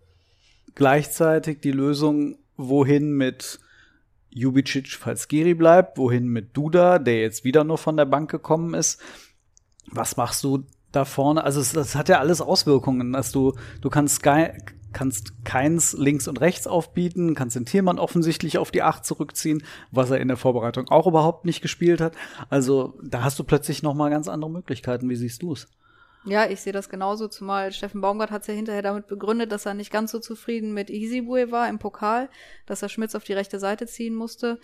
gleichzeitig 0.75 1.61
die 1.61 1.71
Lösung, 1.71 2.37
wohin 2.57 3.13
mit 3.13 3.59
Jubicic, 4.29 4.97
falls 4.99 5.27
Giri 5.27 5.53
bleibt, 5.53 5.97
wohin 5.97 6.27
mit 6.27 6.55
Duda, 6.55 6.99
der 6.99 7.21
jetzt 7.21 7.43
wieder 7.43 7.63
nur 7.63 7.77
von 7.77 7.97
der 7.97 8.05
Bank 8.05 8.29
gekommen 8.29 8.73
ist. 8.73 9.01
Was 9.91 10.17
machst 10.17 10.43
du 10.43 10.65
da 10.91 11.05
vorne? 11.05 11.43
Also 11.43 11.61
es, 11.61 11.71
das 11.71 11.95
hat 11.95 12.09
ja 12.09 12.19
alles 12.19 12.41
Auswirkungen, 12.41 13.13
dass 13.13 13.31
du, 13.31 13.53
du 13.81 13.89
kannst 13.89 14.17
Sky, 14.17 14.49
kannst 14.95 15.43
keins 15.43 15.91
links 15.91 16.25
und 16.29 16.39
rechts 16.39 16.67
aufbieten, 16.67 17.35
kannst 17.35 17.57
den 17.57 17.65
Thielmann 17.65 17.99
offensichtlich 17.99 18.57
auf 18.57 18.71
die 18.71 18.81
Acht 18.81 19.05
zurückziehen, 19.05 19.61
was 19.91 20.09
er 20.09 20.21
in 20.21 20.29
der 20.29 20.37
Vorbereitung 20.37 20.87
auch 20.87 21.05
überhaupt 21.05 21.43
nicht 21.43 21.61
gespielt 21.61 21.99
hat. 21.99 22.15
Also 22.49 22.97
da 23.03 23.21
hast 23.21 23.37
du 23.37 23.43
plötzlich 23.43 23.83
noch 23.83 23.93
ganz 24.09 24.29
andere 24.29 24.49
Möglichkeiten. 24.49 25.09
Wie 25.09 25.17
siehst 25.17 25.41
du 25.41 25.51
es? 25.51 25.67
Ja, 26.23 26.49
ich 26.49 26.61
sehe 26.61 26.71
das 26.71 26.87
genauso, 26.87 27.27
zumal 27.27 27.73
Steffen 27.73 27.99
Baumgart 27.99 28.31
hat 28.31 28.43
es 28.43 28.47
ja 28.47 28.53
hinterher 28.53 28.81
damit 28.81 29.07
begründet, 29.07 29.51
dass 29.51 29.65
er 29.65 29.73
nicht 29.73 29.91
ganz 29.91 30.11
so 30.11 30.19
zufrieden 30.19 30.73
mit 30.73 30.89
Isibue 30.89 31.51
war 31.51 31.67
im 31.67 31.77
Pokal, 31.77 32.29
dass 32.65 32.81
er 32.81 32.87
Schmitz 32.87 33.15
auf 33.15 33.25
die 33.25 33.33
rechte 33.33 33.59
Seite 33.59 33.87
ziehen 33.87 34.15
musste. 34.15 34.61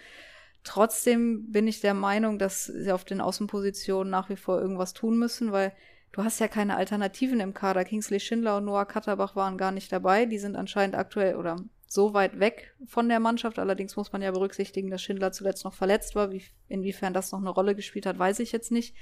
Trotzdem 0.63 1.51
bin 1.51 1.67
ich 1.67 1.81
der 1.81 1.93
Meinung, 1.93 2.39
dass 2.39 2.65
sie 2.65 2.93
auf 2.93 3.03
den 3.03 3.19
Außenpositionen 3.19 4.09
nach 4.09 4.29
wie 4.29 4.37
vor 4.37 4.61
irgendwas 4.61 4.93
tun 4.93 5.19
müssen, 5.19 5.51
weil 5.51 5.73
du 6.11 6.23
hast 6.23 6.39
ja 6.39 6.47
keine 6.47 6.75
Alternativen 6.75 7.39
im 7.39 7.53
Kader. 7.53 7.85
Kingsley 7.85 8.19
Schindler 8.19 8.57
und 8.57 8.65
Noah 8.65 8.85
Katterbach 8.85 9.35
waren 9.35 9.57
gar 9.57 9.71
nicht 9.71 9.91
dabei. 9.91 10.25
Die 10.25 10.39
sind 10.39 10.55
anscheinend 10.55 10.95
aktuell 10.95 11.35
oder 11.35 11.57
so 11.87 12.13
weit 12.13 12.39
weg 12.39 12.73
von 12.85 13.09
der 13.09 13.19
Mannschaft. 13.19 13.59
Allerdings 13.59 13.95
muss 13.97 14.13
man 14.13 14.21
ja 14.21 14.31
berücksichtigen, 14.31 14.89
dass 14.89 15.01
Schindler 15.01 15.31
zuletzt 15.31 15.65
noch 15.65 15.73
verletzt 15.73 16.15
war. 16.15 16.31
Wie, 16.31 16.43
inwiefern 16.69 17.13
das 17.13 17.31
noch 17.31 17.39
eine 17.39 17.49
Rolle 17.49 17.75
gespielt 17.75 18.05
hat, 18.05 18.17
weiß 18.17 18.39
ich 18.39 18.51
jetzt 18.51 18.71
nicht. 18.71 18.95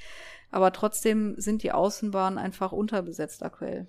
Aber 0.50 0.74
trotzdem 0.74 1.36
sind 1.38 1.62
die 1.62 1.72
Außenbahnen 1.72 2.40
einfach 2.40 2.72
unterbesetzt 2.72 3.44
aktuell. 3.44 3.86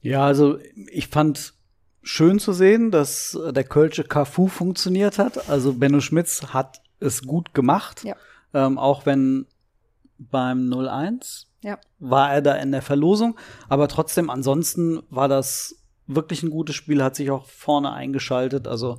Ja, 0.00 0.24
also 0.24 0.58
ich 0.90 1.08
fand 1.08 1.54
schön 2.02 2.38
zu 2.38 2.52
sehen, 2.52 2.90
dass 2.90 3.38
der 3.50 3.64
Kölsche 3.64 4.04
Cafu 4.04 4.48
funktioniert 4.48 5.18
hat. 5.18 5.48
Also 5.50 5.74
Benno 5.74 6.00
Schmitz 6.00 6.46
hat 6.48 6.82
es 6.98 7.22
gut 7.22 7.54
gemacht. 7.54 8.04
Ja. 8.04 8.16
Ähm, 8.54 8.78
auch 8.78 9.06
wenn 9.06 9.46
beim 10.18 10.68
0-1 10.68 11.46
Ja. 11.62 11.78
war 11.98 12.32
er 12.32 12.42
da 12.42 12.54
in 12.54 12.72
der 12.72 12.82
Verlosung. 12.82 13.38
Aber 13.68 13.88
trotzdem, 13.88 14.30
ansonsten 14.30 15.00
war 15.10 15.28
das 15.28 15.82
wirklich 16.06 16.42
ein 16.42 16.50
gutes 16.50 16.74
Spiel, 16.74 17.02
hat 17.02 17.16
sich 17.16 17.30
auch 17.30 17.46
vorne 17.46 17.92
eingeschaltet. 17.92 18.66
Also 18.66 18.98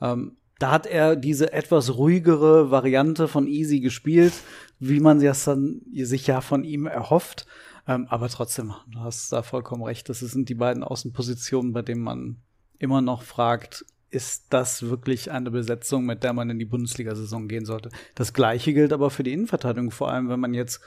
ähm, 0.00 0.36
da 0.58 0.72
hat 0.72 0.86
er 0.86 1.16
diese 1.16 1.52
etwas 1.52 1.96
ruhigere 1.96 2.70
Variante 2.70 3.28
von 3.28 3.46
Easy 3.46 3.80
gespielt, 3.80 4.34
wie 4.78 5.00
man 5.00 5.20
das 5.20 5.44
dann 5.44 5.80
sich 5.92 6.26
ja 6.26 6.40
von 6.40 6.64
ihm 6.64 6.86
erhofft. 6.86 7.46
Ähm, 7.86 8.06
aber 8.10 8.28
trotzdem, 8.28 8.74
du 8.88 9.00
hast 9.00 9.32
da 9.32 9.42
vollkommen 9.42 9.82
recht. 9.82 10.08
Das 10.08 10.20
sind 10.20 10.48
die 10.48 10.54
beiden 10.54 10.82
Außenpositionen, 10.82 11.72
bei 11.72 11.82
denen 11.82 12.02
man 12.02 12.36
immer 12.78 13.00
noch 13.00 13.22
fragt, 13.22 13.84
ist 14.10 14.46
das 14.50 14.82
wirklich 14.82 15.30
eine 15.30 15.50
Besetzung, 15.50 16.04
mit 16.04 16.24
der 16.24 16.32
man 16.32 16.50
in 16.50 16.58
die 16.58 16.64
Bundesliga-Saison 16.64 17.48
gehen 17.48 17.64
sollte. 17.64 17.90
Das 18.14 18.32
gleiche 18.32 18.74
gilt 18.74 18.92
aber 18.92 19.10
für 19.10 19.22
die 19.22 19.32
Innenverteidigung, 19.32 19.90
vor 19.90 20.10
allem 20.10 20.28
wenn 20.28 20.40
man 20.40 20.52
jetzt 20.52 20.80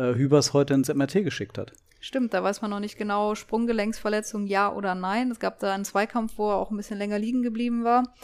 äh, 0.00 0.14
Hübers 0.14 0.52
heute 0.52 0.74
ins 0.74 0.92
MRT 0.92 1.24
geschickt 1.24 1.58
hat. 1.58 1.72
Stimmt, 2.00 2.32
da 2.32 2.42
weiß 2.42 2.62
man 2.62 2.70
noch 2.70 2.80
nicht 2.80 2.96
genau, 2.96 3.34
Sprunggelenksverletzung 3.34 4.46
ja 4.46 4.72
oder 4.72 4.94
nein. 4.94 5.30
Es 5.30 5.38
gab 5.38 5.58
da 5.58 5.74
einen 5.74 5.84
Zweikampf, 5.84 6.38
wo 6.38 6.50
er 6.50 6.56
auch 6.56 6.70
ein 6.70 6.76
bisschen 6.78 6.96
länger 6.96 7.18
liegen 7.18 7.42
geblieben 7.42 7.84
war. 7.84 8.14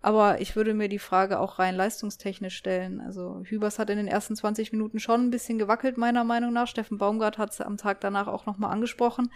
Aber 0.00 0.40
ich 0.40 0.54
würde 0.54 0.74
mir 0.74 0.88
die 0.88 1.00
Frage 1.00 1.40
auch 1.40 1.58
rein 1.58 1.74
leistungstechnisch 1.74 2.56
stellen. 2.56 3.00
Also 3.00 3.42
Hübers 3.44 3.80
hat 3.80 3.90
in 3.90 3.96
den 3.96 4.06
ersten 4.06 4.36
20 4.36 4.70
Minuten 4.70 5.00
schon 5.00 5.22
ein 5.22 5.30
bisschen 5.30 5.58
gewackelt, 5.58 5.96
meiner 5.96 6.22
Meinung 6.22 6.52
nach. 6.52 6.68
Steffen 6.68 6.98
Baumgart 6.98 7.38
hat 7.38 7.52
es 7.52 7.60
am 7.60 7.76
Tag 7.76 8.00
danach 8.00 8.28
auch 8.28 8.46
nochmal 8.46 8.70
angesprochen. 8.70 9.30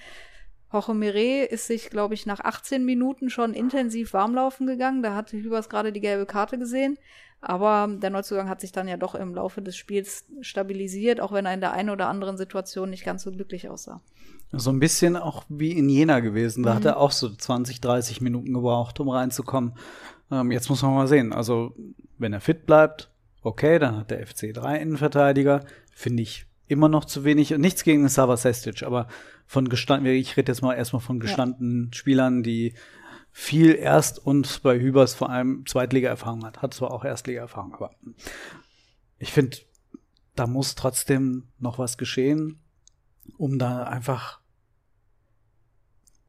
Jorge 0.72 0.94
Mire 0.94 1.44
ist 1.46 1.66
sich, 1.66 1.90
glaube 1.90 2.14
ich, 2.14 2.26
nach 2.26 2.38
18 2.38 2.84
Minuten 2.84 3.30
schon 3.30 3.54
intensiv 3.54 4.12
warmlaufen 4.12 4.68
gegangen. 4.68 5.02
Da 5.02 5.16
hatte 5.16 5.36
Hübers 5.36 5.68
gerade 5.68 5.92
die 5.92 6.00
gelbe 6.00 6.26
Karte 6.26 6.58
gesehen. 6.58 6.96
Aber 7.40 7.88
der 7.90 8.10
Neuzugang 8.10 8.48
hat 8.48 8.60
sich 8.60 8.72
dann 8.72 8.86
ja 8.86 8.96
doch 8.96 9.14
im 9.14 9.34
Laufe 9.34 9.62
des 9.62 9.76
Spiels 9.76 10.24
stabilisiert, 10.42 11.20
auch 11.20 11.32
wenn 11.32 11.46
er 11.46 11.54
in 11.54 11.60
der 11.60 11.72
einen 11.72 11.90
oder 11.90 12.08
anderen 12.08 12.36
Situation 12.36 12.90
nicht 12.90 13.04
ganz 13.04 13.22
so 13.22 13.30
glücklich 13.30 13.68
aussah. 13.68 14.02
So 14.52 14.70
ein 14.70 14.80
bisschen 14.80 15.16
auch 15.16 15.44
wie 15.48 15.72
in 15.72 15.88
Jena 15.88 16.20
gewesen. 16.20 16.64
Da 16.64 16.72
mhm. 16.72 16.76
hat 16.76 16.84
er 16.84 16.96
auch 16.98 17.12
so 17.12 17.30
20, 17.30 17.80
30 17.80 18.20
Minuten 18.20 18.52
gebraucht, 18.52 18.98
um 19.00 19.08
reinzukommen. 19.08 19.74
Ähm, 20.30 20.50
jetzt 20.50 20.68
muss 20.68 20.82
man 20.82 20.94
mal 20.94 21.08
sehen. 21.08 21.32
Also, 21.32 21.74
wenn 22.18 22.32
er 22.32 22.40
fit 22.40 22.66
bleibt, 22.66 23.10
okay, 23.42 23.78
dann 23.78 23.96
hat 23.96 24.10
der 24.10 24.26
FC 24.26 24.52
drei 24.52 24.76
Innenverteidiger. 24.78 25.64
Finde 25.94 26.22
ich 26.22 26.46
immer 26.66 26.88
noch 26.88 27.04
zu 27.04 27.24
wenig. 27.24 27.54
Und 27.54 27.60
nichts 27.60 27.84
gegen 27.84 28.08
Sava 28.08 28.36
Sestic, 28.36 28.82
aber 28.82 29.06
von 29.46 29.68
gestanden, 29.68 30.12
ich 30.12 30.36
rede 30.36 30.52
jetzt 30.52 30.62
mal 30.62 30.74
erstmal 30.74 31.00
von 31.00 31.20
gestandenen 31.20 31.86
ja. 31.86 31.96
Spielern, 31.96 32.42
die 32.42 32.74
viel 33.32 33.74
Erst- 33.74 34.24
und 34.24 34.62
bei 34.62 34.78
Hübers 34.78 35.14
vor 35.14 35.30
allem 35.30 35.64
Zweitliga-Erfahrung 35.66 36.44
hat. 36.44 36.62
Hat 36.62 36.74
zwar 36.74 36.92
auch 36.92 37.04
Erstliga-Erfahrung, 37.04 37.74
aber 37.74 37.90
ich 39.18 39.32
finde, 39.32 39.58
da 40.34 40.46
muss 40.46 40.74
trotzdem 40.74 41.48
noch 41.58 41.78
was 41.78 41.98
geschehen, 41.98 42.60
um 43.36 43.58
da 43.58 43.84
einfach 43.84 44.40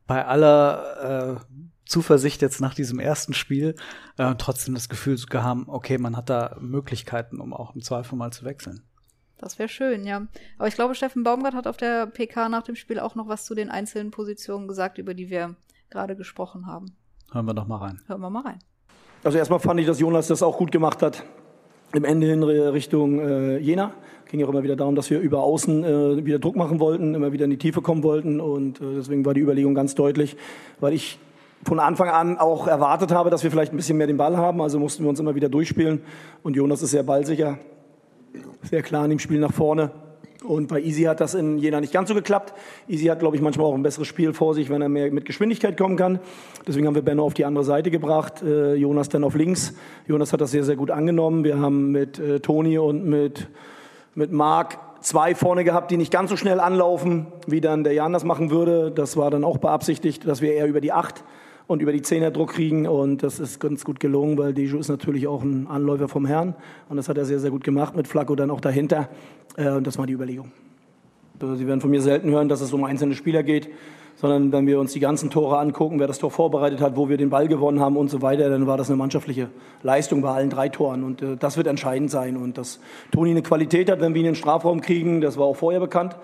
bei 0.06 0.26
aller 0.26 1.40
äh, 1.40 1.56
Zuversicht 1.86 2.42
jetzt 2.42 2.60
nach 2.60 2.74
diesem 2.74 3.00
ersten 3.00 3.34
Spiel 3.34 3.76
äh, 4.18 4.36
trotzdem 4.38 4.74
das 4.74 4.90
Gefühl 4.90 5.18
zu 5.18 5.28
haben, 5.42 5.66
okay, 5.68 5.98
man 5.98 6.18
hat 6.18 6.30
da 6.30 6.58
Möglichkeiten, 6.60 7.40
um 7.40 7.54
auch 7.54 7.76
im 7.76 7.82
Zweifel 7.82 8.16
mal 8.16 8.32
zu 8.32 8.46
wechseln. 8.46 8.84
Das 9.38 9.58
wäre 9.58 9.70
schön, 9.70 10.06
ja. 10.06 10.28
Aber 10.58 10.68
ich 10.68 10.76
glaube, 10.76 10.96
Steffen 10.96 11.24
Baumgart 11.24 11.56
hat 11.56 11.66
auf 11.66 11.78
der 11.78 12.06
PK 12.06 12.50
nach 12.50 12.64
dem 12.64 12.76
Spiel 12.76 13.00
auch 13.00 13.16
noch 13.16 13.28
was 13.28 13.46
zu 13.46 13.56
den 13.56 13.70
einzelnen 13.70 14.12
Positionen 14.12 14.68
gesagt, 14.68 14.98
über 14.98 15.14
die 15.14 15.30
wir 15.30 15.56
gerade 15.92 16.16
gesprochen 16.16 16.66
haben. 16.66 16.88
Hören 17.32 17.46
wir 17.46 17.54
doch 17.54 17.68
mal 17.68 17.78
rein. 17.78 18.00
Hören 18.08 18.22
wir 18.22 18.30
mal 18.30 18.42
rein. 18.42 18.60
Also 19.24 19.38
erstmal 19.38 19.60
fand 19.60 19.80
ich, 19.80 19.86
dass 19.86 20.00
Jonas 20.00 20.28
das 20.28 20.42
auch 20.42 20.58
gut 20.58 20.72
gemacht 20.72 21.04
hat. 21.04 21.24
Im 21.94 22.06
Ende 22.06 22.28
hin 22.28 22.42
Richtung 22.44 23.20
äh, 23.20 23.58
Jena. 23.58 23.92
Ging 24.30 24.40
ja 24.40 24.46
auch 24.46 24.50
immer 24.52 24.64
wieder 24.64 24.78
darum, 24.78 24.96
dass 24.96 25.10
wir 25.10 25.20
über 25.20 25.44
außen 25.44 25.84
äh, 25.84 26.26
wieder 26.26 26.40
Druck 26.40 26.56
machen 26.56 26.80
wollten, 26.80 27.14
immer 27.14 27.34
wieder 27.34 27.44
in 27.44 27.52
die 27.52 27.58
Tiefe 27.58 27.82
kommen 27.82 28.02
wollten. 28.02 28.40
Und 28.40 28.80
äh, 28.80 28.96
deswegen 28.96 29.26
war 29.26 29.34
die 29.34 29.42
Überlegung 29.42 29.76
ganz 29.76 29.94
deutlich, 29.94 30.38
weil 30.80 30.94
ich 30.94 31.20
von 31.64 31.80
Anfang 31.80 32.10
an 32.10 32.38
auch 32.38 32.68
erwartet 32.68 33.12
habe, 33.12 33.30
dass 33.30 33.44
wir 33.44 33.52
vielleicht 33.52 33.74
ein 33.74 33.78
bisschen 33.78 33.98
mehr 33.98 34.08
den 34.08 34.18
Ball 34.18 34.38
haben. 34.38 34.62
Also 34.62 34.80
mussten 34.80 35.04
wir 35.04 35.10
uns 35.10 35.20
immer 35.20 35.36
wieder 35.36 35.50
durchspielen. 35.50 36.02
Und 36.44 36.56
Jonas 36.56 36.82
ist 36.82 36.92
sehr 36.92 37.04
ballsicher, 37.04 37.60
sehr 38.64 38.82
klar 38.82 39.04
in 39.04 39.10
dem 39.12 39.20
Spiel 39.20 39.40
nach 39.40 39.52
vorne. 39.54 39.92
Und 40.44 40.70
bei 40.70 40.82
Easy 40.82 41.04
hat 41.04 41.22
das 41.22 41.36
in 41.36 41.60
Jena 41.60 41.80
nicht 41.80 41.94
ganz 41.94 42.10
so 42.10 42.16
geklappt. 42.16 42.54
Easy 42.88 43.06
hat, 43.06 43.20
glaube 43.20 43.36
ich, 43.36 43.44
manchmal 43.44 43.68
auch 43.68 43.76
ein 43.76 43.84
besseres 43.84 44.08
Spiel 44.08 44.34
vor 44.34 44.56
sich, 44.56 44.72
wenn 44.72 44.82
er 44.82 44.90
mehr 44.90 45.12
mit 45.12 45.26
Geschwindigkeit 45.26 45.78
kommen 45.78 45.98
kann. 45.98 46.20
Deswegen 46.66 46.88
haben 46.88 46.96
wir 46.96 47.04
Benno 47.04 47.24
auf 47.24 47.36
die 47.36 47.46
andere 47.46 47.64
Seite 47.64 47.92
gebracht, 47.92 48.42
äh, 48.42 48.74
Jonas 48.74 49.10
dann 49.10 49.24
auf 49.24 49.36
links. 49.36 49.76
Jonas 50.08 50.34
hat 50.34 50.42
das 50.42 50.50
sehr, 50.50 50.64
sehr 50.64 50.76
gut 50.76 50.90
angenommen. 50.90 51.44
Wir 51.44 51.60
haben 51.60 51.92
mit 51.92 52.18
äh, 52.18 52.40
Toni 52.40 52.80
und 52.80 53.06
mit, 53.06 53.50
mit 54.16 54.32
Marc 54.32 54.80
zwei 55.02 55.36
vorne 55.36 55.64
gehabt, 55.64 55.92
die 55.92 55.98
nicht 55.98 56.12
ganz 56.12 56.32
so 56.32 56.38
schnell 56.38 56.60
anlaufen, 56.60 57.28
wie 57.46 57.62
dann 57.62 57.84
der 57.84 57.94
Jan 57.94 58.12
das 58.12 58.24
machen 58.24 58.50
würde. 58.50 58.92
Das 58.92 59.18
war 59.18 59.30
dann 59.30 59.44
auch 59.44 59.60
beabsichtigt, 59.60 60.28
dass 60.28 60.42
wir 60.42 60.54
eher 60.54 60.68
über 60.68 60.82
die 60.82 60.92
acht 60.92 61.24
und 61.68 61.82
über 61.82 61.92
die 61.92 62.02
Zehner 62.02 62.32
Druck 62.32 62.54
kriegen. 62.54 62.88
Und 62.88 63.24
das 63.24 63.40
ist 63.40 63.60
ganz 63.60 63.84
gut 63.84 64.00
gelungen, 64.00 64.38
weil 64.38 64.54
Deju 64.54 64.78
ist 64.78 64.90
natürlich 64.90 65.28
auch 65.28 65.44
ein 65.44 65.68
Anläufer 65.68 66.08
vom 66.08 66.26
Herrn. 66.26 66.56
Und 66.90 66.98
das 66.98 67.10
hat 67.10 67.18
er 67.18 67.26
sehr, 67.26 67.40
sehr 67.40 67.52
gut 67.52 67.64
gemacht, 67.64 67.96
mit 67.96 68.08
Flacco 68.08 68.36
dann 68.36 68.52
auch 68.52 68.62
dahinter. 68.62 69.10
Äh, 69.58 69.70
und 69.72 69.88
das 69.88 69.98
war 69.98 70.06
die 70.06 70.14
Überlegung. 70.14 70.52
Also 71.42 71.56
Sie 71.56 71.68
werden 71.68 71.82
von 71.82 71.90
mir 71.90 72.02
selten 72.02 72.30
hören, 72.30 72.50
dass 72.50 72.62
es 72.62 72.72
um 72.72 72.84
einzelne 72.84 73.16
Spieler 73.16 73.42
geht, 73.42 73.70
sondern 74.16 74.52
wenn 74.52 74.68
wir 74.68 74.80
uns 74.80 74.94
die 74.94 75.00
ganzen 75.00 75.32
Tore 75.32 75.58
angucken, 75.58 76.00
wer 76.00 76.06
das 76.06 76.20
Tor 76.20 76.30
vorbereitet 76.30 76.82
hat, 76.82 76.96
wo 76.96 77.10
wir 77.10 77.18
den 77.18 77.32
Ball 77.32 77.48
gewonnen 77.48 77.80
haben 77.80 77.98
und 77.98 78.10
so 78.10 78.22
weiter, 78.22 78.50
dann 78.50 78.68
war 78.68 78.78
das 78.78 78.90
eine 78.90 78.98
mannschaftliche 78.98 79.50
Leistung 79.82 80.22
bei 80.22 80.30
allen 80.30 80.52
drei 80.52 80.70
Toren. 80.70 81.04
Und 81.04 81.22
äh, 81.22 81.38
das 81.38 81.58
wird 81.58 81.68
entscheidend 81.68 82.12
sein. 82.12 82.38
Und 82.38 82.58
dass 82.58 82.80
Toni 83.12 83.32
eine 83.32 83.42
Qualität 83.42 83.90
hat, 83.90 84.02
wenn 84.02 84.14
wir 84.14 84.22
ihn 84.22 84.28
in 84.28 84.34
den 84.34 84.36
Strafraum 84.36 84.82
kriegen, 84.82 85.22
das 85.22 85.38
war 85.38 85.46
auch 85.46 85.56
vorher 85.56 85.80
bekannt. 85.80 86.16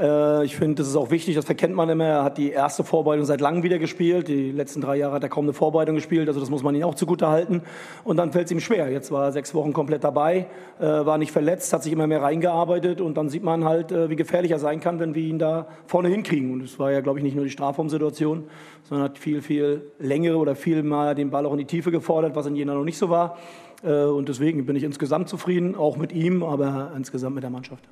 Äh, 0.00 0.44
ich 0.44 0.56
finde, 0.56 0.76
das 0.76 0.88
ist 0.88 0.96
auch 0.96 1.10
wichtig, 1.10 1.34
das 1.34 1.44
verkennt 1.44 1.74
man 1.74 1.88
immer. 1.88 2.04
Er 2.04 2.24
hat 2.24 2.38
die 2.38 2.50
erste 2.50 2.84
Vorbereitung 2.84 3.24
seit 3.24 3.40
langem 3.40 3.62
wieder 3.62 3.78
gespielt. 3.78 4.28
Die 4.28 4.52
letzten 4.52 4.80
drei 4.80 4.96
Jahre 4.96 5.14
hat 5.14 5.22
er 5.22 5.28
kaum 5.28 5.44
eine 5.44 5.52
Vorbereitung 5.52 5.96
gespielt, 5.96 6.28
also 6.28 6.40
das 6.40 6.50
muss 6.50 6.62
man 6.62 6.74
ihm 6.74 6.84
auch 6.84 6.94
zugute 6.94 7.28
halten. 7.28 7.62
Und 8.04 8.16
dann 8.16 8.32
fällt 8.32 8.46
es 8.46 8.52
ihm 8.52 8.60
schwer. 8.60 8.90
Jetzt 8.90 9.10
war 9.10 9.24
er 9.24 9.32
sechs 9.32 9.54
Wochen 9.54 9.72
komplett 9.72 10.04
dabei, 10.04 10.46
äh, 10.78 10.84
war 10.84 11.18
nicht 11.18 11.32
verletzt, 11.32 11.72
hat 11.72 11.82
sich 11.82 11.92
immer 11.92 12.06
mehr 12.06 12.22
reingearbeitet 12.22 13.00
und 13.00 13.16
dann 13.16 13.28
sieht 13.28 13.42
man 13.42 13.64
halt, 13.64 13.92
äh, 13.92 14.10
wie 14.10 14.16
gefährlich 14.16 14.52
er 14.52 14.58
sein 14.58 14.80
kann, 14.80 15.00
wenn 15.00 15.14
wir 15.14 15.22
ihn 15.22 15.38
da 15.38 15.66
vorne 15.86 16.08
hinkriegen. 16.08 16.52
Und 16.52 16.62
es 16.62 16.78
war 16.78 16.92
ja, 16.92 17.00
glaube 17.00 17.18
ich, 17.18 17.24
nicht 17.24 17.34
nur 17.34 17.44
die 17.44 17.50
Strafraumsituation, 17.50 18.44
sondern 18.84 19.08
hat 19.08 19.18
viel, 19.18 19.42
viel 19.42 19.90
längere 19.98 20.36
oder 20.36 20.54
viel 20.54 20.82
mal 20.82 21.14
den 21.14 21.30
Ball 21.30 21.46
auch 21.46 21.52
in 21.52 21.58
die 21.58 21.64
Tiefe 21.64 21.90
gefordert, 21.90 22.36
was 22.36 22.46
in 22.46 22.56
Jena 22.56 22.74
noch 22.74 22.84
nicht 22.84 22.98
so 22.98 23.10
war. 23.10 23.38
Und 23.82 24.28
deswegen 24.28 24.66
bin 24.66 24.74
ich 24.74 24.82
insgesamt 24.82 25.28
zufrieden, 25.28 25.76
auch 25.76 25.96
mit 25.96 26.12
ihm, 26.12 26.42
aber 26.42 26.90
insgesamt 26.96 27.36
mit 27.36 27.44
der 27.44 27.50
Mannschaft. 27.50 27.84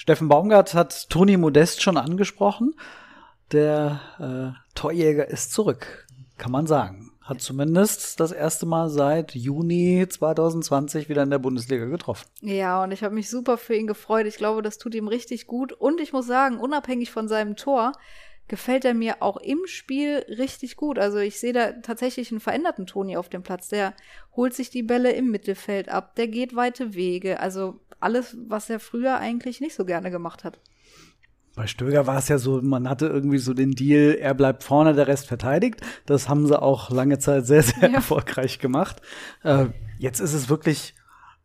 Steffen 0.00 0.28
Baumgart 0.28 0.72
hat 0.72 1.10
Toni 1.10 1.36
Modest 1.36 1.82
schon 1.82 1.98
angesprochen. 1.98 2.74
Der 3.52 4.00
äh, 4.56 4.74
Torjäger 4.74 5.28
ist 5.28 5.52
zurück, 5.52 6.06
kann 6.38 6.50
man 6.50 6.66
sagen. 6.66 7.12
Hat 7.20 7.42
zumindest 7.42 8.18
das 8.18 8.32
erste 8.32 8.64
Mal 8.64 8.88
seit 8.88 9.34
Juni 9.34 10.06
2020 10.08 11.10
wieder 11.10 11.22
in 11.22 11.28
der 11.28 11.38
Bundesliga 11.38 11.84
getroffen. 11.84 12.26
Ja, 12.40 12.82
und 12.82 12.92
ich 12.92 13.04
habe 13.04 13.14
mich 13.14 13.28
super 13.28 13.58
für 13.58 13.74
ihn 13.74 13.86
gefreut. 13.86 14.24
Ich 14.24 14.38
glaube, 14.38 14.62
das 14.62 14.78
tut 14.78 14.94
ihm 14.94 15.06
richtig 15.06 15.46
gut. 15.46 15.74
Und 15.74 16.00
ich 16.00 16.14
muss 16.14 16.26
sagen, 16.26 16.58
unabhängig 16.58 17.10
von 17.10 17.28
seinem 17.28 17.54
Tor, 17.56 17.92
gefällt 18.48 18.86
er 18.86 18.94
mir 18.94 19.16
auch 19.20 19.36
im 19.36 19.66
Spiel 19.66 20.24
richtig 20.30 20.76
gut. 20.76 20.98
Also 20.98 21.18
ich 21.18 21.38
sehe 21.38 21.52
da 21.52 21.72
tatsächlich 21.72 22.30
einen 22.30 22.40
veränderten 22.40 22.86
Toni 22.86 23.18
auf 23.18 23.28
dem 23.28 23.42
Platz. 23.42 23.68
Der 23.68 23.92
holt 24.34 24.54
sich 24.54 24.70
die 24.70 24.82
Bälle 24.82 25.12
im 25.12 25.30
Mittelfeld 25.30 25.90
ab, 25.90 26.14
der 26.14 26.28
geht 26.28 26.56
weite 26.56 26.94
Wege. 26.94 27.38
Also 27.38 27.80
alles, 28.00 28.36
was 28.48 28.70
er 28.70 28.80
früher 28.80 29.18
eigentlich 29.18 29.60
nicht 29.60 29.74
so 29.74 29.84
gerne 29.84 30.10
gemacht 30.10 30.44
hat. 30.44 30.58
Bei 31.56 31.66
Stöger 31.66 32.06
war 32.06 32.18
es 32.18 32.28
ja 32.28 32.38
so, 32.38 32.62
man 32.62 32.88
hatte 32.88 33.06
irgendwie 33.06 33.38
so 33.38 33.54
den 33.54 33.72
Deal, 33.72 34.14
er 34.14 34.34
bleibt 34.34 34.62
vorne, 34.62 34.94
der 34.94 35.08
Rest 35.08 35.26
verteidigt. 35.26 35.80
Das 36.06 36.28
haben 36.28 36.46
sie 36.46 36.60
auch 36.60 36.90
lange 36.90 37.18
Zeit 37.18 37.46
sehr, 37.46 37.62
sehr 37.62 37.88
ja. 37.88 37.94
erfolgreich 37.96 38.60
gemacht. 38.60 39.02
Äh, 39.42 39.66
jetzt 39.98 40.20
ist 40.20 40.32
es 40.32 40.48
wirklich 40.48 40.94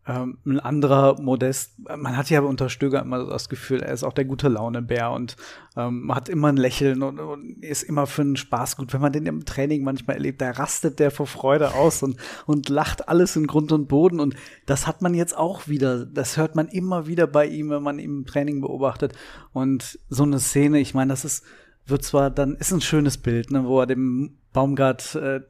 ähm, 0.08 0.38
ein 0.46 0.60
anderer 0.60 1.20
Modest. 1.20 1.74
Man 1.80 2.16
hat 2.16 2.30
ja 2.30 2.42
unter 2.42 2.70
Stöger 2.70 3.02
immer 3.02 3.26
das 3.26 3.50
Gefühl, 3.50 3.82
er 3.82 3.92
ist 3.92 4.04
auch 4.04 4.14
der 4.14 4.26
gute 4.26 4.50
Launebär 4.50 5.12
und 5.12 5.36
ähm, 5.76 6.14
hat 6.14 6.30
immer 6.30 6.50
ein 6.50 6.58
Lächeln 6.58 7.02
und, 7.02 7.20
und, 7.20 7.64
ist 7.64 7.84
immer 7.84 8.06
für 8.06 8.22
einen 8.22 8.36
Spaß 8.36 8.78
gut. 8.78 8.94
Wenn 8.94 9.02
man 9.02 9.14
den 9.14 9.26
im 9.26 9.46
Training 9.46 9.84
manchmal 9.84 10.18
erlebt, 10.18 10.42
da 10.42 10.52
rastet 10.52 11.00
der 11.00 11.10
vor 11.10 11.26
Freude 11.26 11.74
aus 11.74 12.04
und, 12.04 12.18
und 12.46 12.70
lacht 12.70 13.10
alles 13.10 13.36
in 13.36 13.48
Grund 13.48 13.72
und 13.72 13.88
Boden. 13.88 14.20
Und 14.20 14.36
das 14.68 14.86
hat 14.86 15.02
man 15.02 15.16
jetzt 15.16 15.36
auch 15.36 15.68
wieder. 15.68 16.06
Das 16.06 16.38
hört 16.38 16.56
man 16.56 16.68
immer 16.68 17.08
wieder 17.08 17.26
bei 17.26 17.48
ihm, 17.48 17.72
wenn 17.72 17.84
man 17.84 17.98
ihn 17.98 18.20
im 18.20 18.26
Training 18.26 18.62
beobachtet. 18.62 19.14
Und 19.54 20.00
so 20.10 20.24
eine 20.24 20.40
Szene, 20.40 20.80
ich 20.80 20.94
meine, 20.94 21.10
das 21.10 21.26
ist, 21.26 21.44
wird 21.88 22.04
zwar 22.04 22.30
dann, 22.30 22.56
ist 22.56 22.72
ein 22.72 22.82
schönes 22.82 23.18
Bild, 23.18 23.50
ne, 23.50 23.66
wo 23.66 23.80
er 23.80 23.88
dem 23.88 24.38
Baumgart 24.54 25.16
äh, 25.16 25.42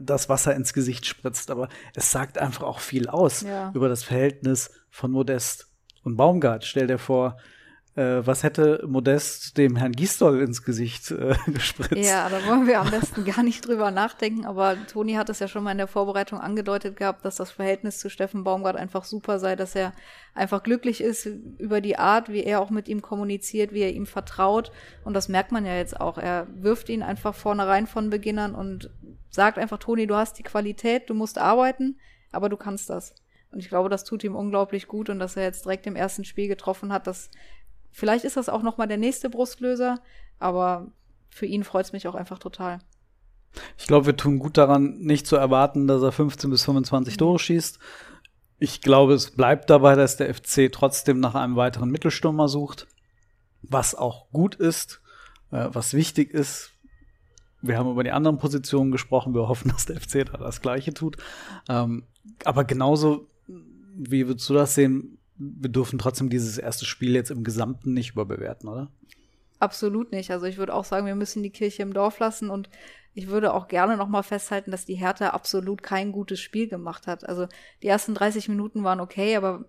das 0.00 0.28
Wasser 0.28 0.54
ins 0.54 0.72
Gesicht 0.72 1.06
spritzt, 1.06 1.50
aber 1.50 1.68
es 1.94 2.10
sagt 2.10 2.38
einfach 2.38 2.64
auch 2.64 2.80
viel 2.80 3.08
aus 3.08 3.42
ja. 3.42 3.70
über 3.74 3.88
das 3.88 4.04
Verhältnis 4.04 4.70
von 4.90 5.10
Modest 5.10 5.68
und 6.02 6.16
Baumgart. 6.16 6.64
Stell 6.64 6.86
dir 6.86 6.98
vor, 6.98 7.36
äh, 7.94 8.26
was 8.26 8.42
hätte 8.42 8.82
Modest 8.86 9.58
dem 9.58 9.76
Herrn 9.76 9.92
Gisdol 9.92 10.40
ins 10.40 10.64
Gesicht 10.64 11.10
äh, 11.10 11.34
gespritzt? 11.46 12.08
Ja, 12.08 12.30
da 12.30 12.46
wollen 12.46 12.66
wir 12.66 12.80
am 12.80 12.90
besten 12.90 13.24
gar 13.26 13.42
nicht 13.42 13.66
drüber 13.66 13.90
nachdenken, 13.90 14.46
aber 14.46 14.76
Toni 14.86 15.14
hat 15.14 15.28
es 15.28 15.40
ja 15.40 15.48
schon 15.48 15.62
mal 15.62 15.72
in 15.72 15.78
der 15.78 15.86
Vorbereitung 15.86 16.40
angedeutet 16.40 16.96
gehabt, 16.96 17.24
dass 17.24 17.36
das 17.36 17.50
Verhältnis 17.50 17.98
zu 17.98 18.08
Steffen 18.08 18.44
Baumgart 18.44 18.76
einfach 18.76 19.04
super 19.04 19.38
sei, 19.38 19.56
dass 19.56 19.74
er 19.74 19.92
einfach 20.34 20.62
glücklich 20.62 21.02
ist 21.02 21.26
über 21.58 21.82
die 21.82 21.98
Art, 21.98 22.30
wie 22.30 22.42
er 22.42 22.60
auch 22.60 22.70
mit 22.70 22.88
ihm 22.88 23.02
kommuniziert, 23.02 23.74
wie 23.74 23.82
er 23.82 23.92
ihm 23.92 24.06
vertraut 24.06 24.72
und 25.04 25.12
das 25.12 25.28
merkt 25.28 25.52
man 25.52 25.66
ja 25.66 25.76
jetzt 25.76 26.00
auch. 26.00 26.16
Er 26.16 26.46
wirft 26.54 26.88
ihn 26.88 27.02
einfach 27.02 27.34
vorne 27.34 27.66
rein 27.66 27.86
von 27.86 28.08
Beginnern 28.08 28.54
und 28.54 28.88
sagt 29.32 29.58
einfach, 29.58 29.78
Toni, 29.78 30.06
du 30.06 30.14
hast 30.14 30.38
die 30.38 30.42
Qualität, 30.42 31.10
du 31.10 31.14
musst 31.14 31.38
arbeiten, 31.38 31.98
aber 32.30 32.48
du 32.48 32.56
kannst 32.56 32.88
das. 32.90 33.14
Und 33.50 33.58
ich 33.58 33.68
glaube, 33.68 33.88
das 33.88 34.04
tut 34.04 34.24
ihm 34.24 34.36
unglaublich 34.36 34.86
gut 34.86 35.10
und 35.10 35.18
dass 35.18 35.36
er 35.36 35.42
jetzt 35.42 35.64
direkt 35.64 35.86
im 35.86 35.96
ersten 35.96 36.24
Spiel 36.24 36.48
getroffen 36.48 36.92
hat, 36.92 37.06
das 37.06 37.30
vielleicht 37.90 38.24
ist 38.24 38.36
das 38.36 38.48
auch 38.48 38.62
noch 38.62 38.78
mal 38.78 38.86
der 38.86 38.96
nächste 38.96 39.28
Brustlöser, 39.28 40.00
aber 40.38 40.92
für 41.28 41.46
ihn 41.46 41.64
freut 41.64 41.86
es 41.86 41.92
mich 41.92 42.08
auch 42.08 42.14
einfach 42.14 42.38
total. 42.38 42.78
Ich 43.76 43.86
glaube, 43.86 44.06
wir 44.06 44.16
tun 44.16 44.38
gut 44.38 44.56
daran, 44.56 44.98
nicht 44.98 45.26
zu 45.26 45.36
erwarten, 45.36 45.86
dass 45.86 46.02
er 46.02 46.12
15 46.12 46.50
bis 46.50 46.64
25 46.64 47.16
Tore 47.18 47.38
schießt. 47.38 47.78
Ich 48.58 48.80
glaube, 48.80 49.14
es 49.14 49.30
bleibt 49.32 49.68
dabei, 49.68 49.94
dass 49.94 50.16
der 50.16 50.32
FC 50.32 50.70
trotzdem 50.72 51.20
nach 51.20 51.34
einem 51.34 51.56
weiteren 51.56 51.90
Mittelstürmer 51.90 52.48
sucht, 52.48 52.86
was 53.60 53.94
auch 53.94 54.30
gut 54.30 54.54
ist, 54.54 55.02
äh, 55.50 55.68
was 55.70 55.94
wichtig 55.94 56.32
ist. 56.32 56.71
Wir 57.62 57.78
haben 57.78 57.90
über 57.90 58.04
die 58.04 58.10
anderen 58.10 58.38
Positionen 58.38 58.90
gesprochen. 58.90 59.34
Wir 59.34 59.48
hoffen, 59.48 59.70
dass 59.72 59.86
der 59.86 60.00
FC 60.00 60.26
da 60.26 60.38
das 60.38 60.60
Gleiche 60.60 60.92
tut. 60.92 61.16
Ähm, 61.68 62.04
aber 62.44 62.64
genauso, 62.64 63.28
wie 63.94 64.26
würdest 64.26 64.48
du 64.48 64.54
das 64.54 64.74
sehen? 64.74 65.18
Wir 65.36 65.70
dürfen 65.70 65.98
trotzdem 65.98 66.28
dieses 66.28 66.58
erste 66.58 66.84
Spiel 66.84 67.14
jetzt 67.14 67.30
im 67.30 67.44
Gesamten 67.44 67.94
nicht 67.94 68.12
überbewerten, 68.12 68.68
oder? 68.68 68.90
Absolut 69.58 70.12
nicht. 70.12 70.30
Also 70.30 70.46
ich 70.46 70.58
würde 70.58 70.74
auch 70.74 70.84
sagen, 70.84 71.06
wir 71.06 71.14
müssen 71.14 71.42
die 71.42 71.50
Kirche 71.50 71.82
im 71.82 71.94
Dorf 71.94 72.18
lassen 72.18 72.50
und 72.50 72.68
ich 73.14 73.28
würde 73.28 73.52
auch 73.52 73.68
gerne 73.68 73.96
noch 73.96 74.08
mal 74.08 74.22
festhalten, 74.22 74.70
dass 74.70 74.84
die 74.84 74.94
Hertha 74.94 75.30
absolut 75.30 75.82
kein 75.82 76.12
gutes 76.12 76.40
Spiel 76.40 76.68
gemacht 76.68 77.06
hat. 77.06 77.28
Also 77.28 77.46
die 77.82 77.88
ersten 77.88 78.14
30 78.14 78.48
Minuten 78.48 78.84
waren 78.84 79.00
okay, 79.00 79.36
aber 79.36 79.64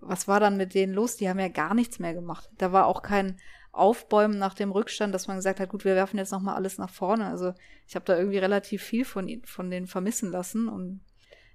was 0.00 0.28
war 0.28 0.40
dann 0.40 0.56
mit 0.56 0.74
denen 0.74 0.92
los? 0.92 1.16
Die 1.16 1.28
haben 1.28 1.38
ja 1.38 1.48
gar 1.48 1.74
nichts 1.74 1.98
mehr 1.98 2.14
gemacht. 2.14 2.50
Da 2.58 2.72
war 2.72 2.86
auch 2.86 3.02
kein 3.02 3.38
Aufbäumen 3.76 4.38
nach 4.38 4.54
dem 4.54 4.70
Rückstand, 4.70 5.14
dass 5.14 5.28
man 5.28 5.36
gesagt 5.36 5.60
hat, 5.60 5.68
gut, 5.68 5.84
wir 5.84 5.94
werfen 5.94 6.18
jetzt 6.18 6.32
noch 6.32 6.40
mal 6.40 6.54
alles 6.54 6.78
nach 6.78 6.90
vorne. 6.90 7.26
Also 7.26 7.52
ich 7.86 7.94
habe 7.94 8.04
da 8.04 8.16
irgendwie 8.16 8.38
relativ 8.38 8.82
viel 8.82 9.04
von, 9.04 9.42
von 9.44 9.70
denen 9.70 9.86
vermissen 9.86 10.30
lassen 10.30 10.68
und 10.68 11.00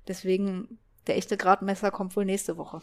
deswegen 0.07 0.79
der 1.07 1.17
echte 1.17 1.37
Gradmesser 1.37 1.91
kommt 1.91 2.15
wohl 2.15 2.25
nächste 2.25 2.57
Woche. 2.57 2.79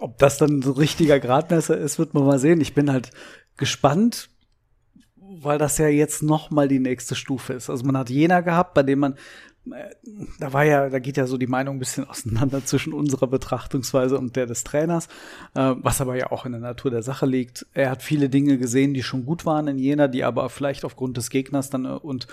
Ob 0.00 0.18
das 0.18 0.38
dann 0.38 0.62
so 0.62 0.72
richtiger 0.72 1.20
Gradmesser 1.20 1.78
ist, 1.78 1.98
wird 1.98 2.14
man 2.14 2.24
mal 2.24 2.38
sehen. 2.38 2.60
Ich 2.60 2.74
bin 2.74 2.90
halt 2.90 3.10
gespannt, 3.56 4.30
weil 5.16 5.58
das 5.58 5.78
ja 5.78 5.88
jetzt 5.88 6.22
noch 6.22 6.50
mal 6.50 6.68
die 6.68 6.80
nächste 6.80 7.14
Stufe 7.14 7.52
ist. 7.52 7.70
Also 7.70 7.84
man 7.84 7.96
hat 7.96 8.10
Jena 8.10 8.40
gehabt, 8.40 8.74
bei 8.74 8.82
dem 8.82 8.98
man 8.98 9.12
äh, 9.12 9.16
da 9.64 10.52
war 10.52 10.64
ja, 10.64 10.88
da 10.88 10.98
geht 10.98 11.16
ja 11.16 11.26
so 11.26 11.38
die 11.38 11.46
Meinung 11.46 11.76
ein 11.76 11.78
bisschen 11.78 12.08
auseinander 12.08 12.64
zwischen 12.64 12.92
unserer 12.92 13.28
Betrachtungsweise 13.28 14.18
und 14.18 14.34
der 14.34 14.46
des 14.46 14.64
Trainers, 14.64 15.06
äh, 15.54 15.74
was 15.76 16.00
aber 16.00 16.16
ja 16.16 16.32
auch 16.32 16.44
in 16.46 16.52
der 16.52 16.60
Natur 16.60 16.90
der 16.90 17.02
Sache 17.02 17.26
liegt. 17.26 17.66
Er 17.72 17.90
hat 17.90 18.02
viele 18.02 18.28
Dinge 18.28 18.58
gesehen, 18.58 18.94
die 18.94 19.02
schon 19.02 19.24
gut 19.24 19.46
waren 19.46 19.68
in 19.68 19.78
Jena, 19.78 20.08
die 20.08 20.24
aber 20.24 20.48
vielleicht 20.50 20.84
aufgrund 20.84 21.16
des 21.16 21.30
Gegners 21.30 21.70
dann 21.70 21.84
äh, 21.84 21.90
und 21.90 22.26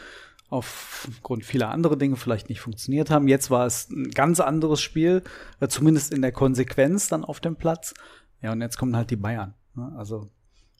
aufgrund 0.50 1.46
vieler 1.46 1.70
anderer 1.70 1.96
Dinge 1.96 2.16
vielleicht 2.16 2.50
nicht 2.50 2.62
funktioniert 2.62 3.12
haben. 3.12 3.28
Jetzt 3.28 3.52
war 3.52 3.68
es 3.68 3.90
ein 3.92 4.10
ganz 4.10 4.40
anderes 4.40 4.82
Spiel, 4.82 5.22
zumindest 5.68 6.12
in 6.12 6.24
der 6.24 6.32
Konsequenz 6.32 7.08
dann 7.08 7.24
auf 7.24 7.40
dem 7.40 7.56
Platz. 7.56 7.94
Ja, 8.42 8.52
und 8.52 8.62
jetzt 8.62 8.78
kommen 8.78 8.96
halt 8.96 9.12
die 9.12 9.16
Bayern. 9.16 9.54
Ne? 9.76 9.94
Also 9.96 10.28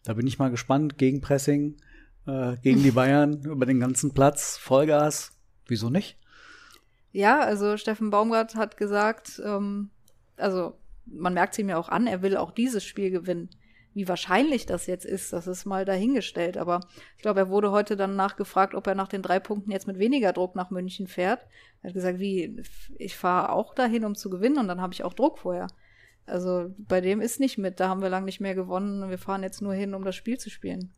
da 0.04 0.14
bin 0.14 0.26
ich 0.26 0.40
mal 0.40 0.50
gespannt. 0.50 0.98
Gegenpressing, 0.98 1.78
äh, 2.26 2.58
gegen 2.64 2.82
die 2.82 2.90
Bayern 2.90 3.42
über 3.46 3.68
den 3.68 3.80
ganzen 3.80 4.12
Platz, 4.12 4.58
Vollgas. 4.58 5.34
Wieso 5.68 5.92
nicht? 5.92 6.19
Ja, 7.20 7.42
also 7.42 7.76
Steffen 7.76 8.12
Baumgart 8.12 8.56
hat 8.56 8.78
gesagt, 8.78 9.42
ähm, 9.44 9.90
also 10.38 10.80
man 11.06 11.34
merkt 11.34 11.52
es 11.52 11.60
ihm 11.60 11.68
ja 11.68 11.76
auch 11.76 11.90
an, 11.90 12.08
er 12.08 12.22
will 12.22 12.38
auch 12.38 12.52
dieses 12.52 12.86
Spiel 12.86 13.12
gewinnen. 13.12 13.50
Wie 13.94 14.08
wahrscheinlich 14.08 14.66
das 14.66 14.88
jetzt 14.88 15.04
ist, 15.04 15.34
das 15.34 15.46
ist 15.46 15.66
mal 15.66 15.84
dahingestellt. 15.84 16.56
Aber 16.56 16.80
ich 17.18 17.22
glaube, 17.22 17.42
er 17.42 17.50
wurde 17.50 17.72
heute 17.72 17.98
dann 17.98 18.16
nachgefragt, 18.16 18.74
ob 18.74 18.88
er 18.88 18.96
nach 18.96 19.10
den 19.10 19.22
drei 19.22 19.38
Punkten 19.42 19.70
jetzt 19.70 19.86
mit 19.86 20.00
weniger 20.00 20.32
Druck 20.32 20.56
nach 20.56 20.70
München 20.70 21.08
fährt. 21.08 21.46
Er 21.82 21.90
hat 21.90 21.94
gesagt, 21.94 22.20
wie, 22.20 22.64
ich 22.98 23.18
fahre 23.18 23.52
auch 23.52 23.76
dahin, 23.76 24.06
um 24.06 24.16
zu 24.16 24.30
gewinnen 24.30 24.58
und 24.58 24.70
dann 24.70 24.80
habe 24.80 24.94
ich 24.94 25.04
auch 25.04 25.14
Druck 25.14 25.40
vorher. 25.40 25.68
Also 26.26 26.74
bei 26.78 27.02
dem 27.02 27.20
ist 27.20 27.42
nicht 27.42 27.58
mit, 27.58 27.82
da 27.82 27.90
haben 27.90 28.02
wir 28.02 28.08
lange 28.08 28.28
nicht 28.28 28.40
mehr 28.40 28.56
gewonnen 28.56 29.10
wir 29.10 29.18
fahren 29.18 29.44
jetzt 29.44 29.62
nur 29.62 29.74
hin, 29.74 29.94
um 29.94 30.06
das 30.06 30.16
Spiel 30.16 30.38
zu 30.38 30.50
spielen. 30.50 30.94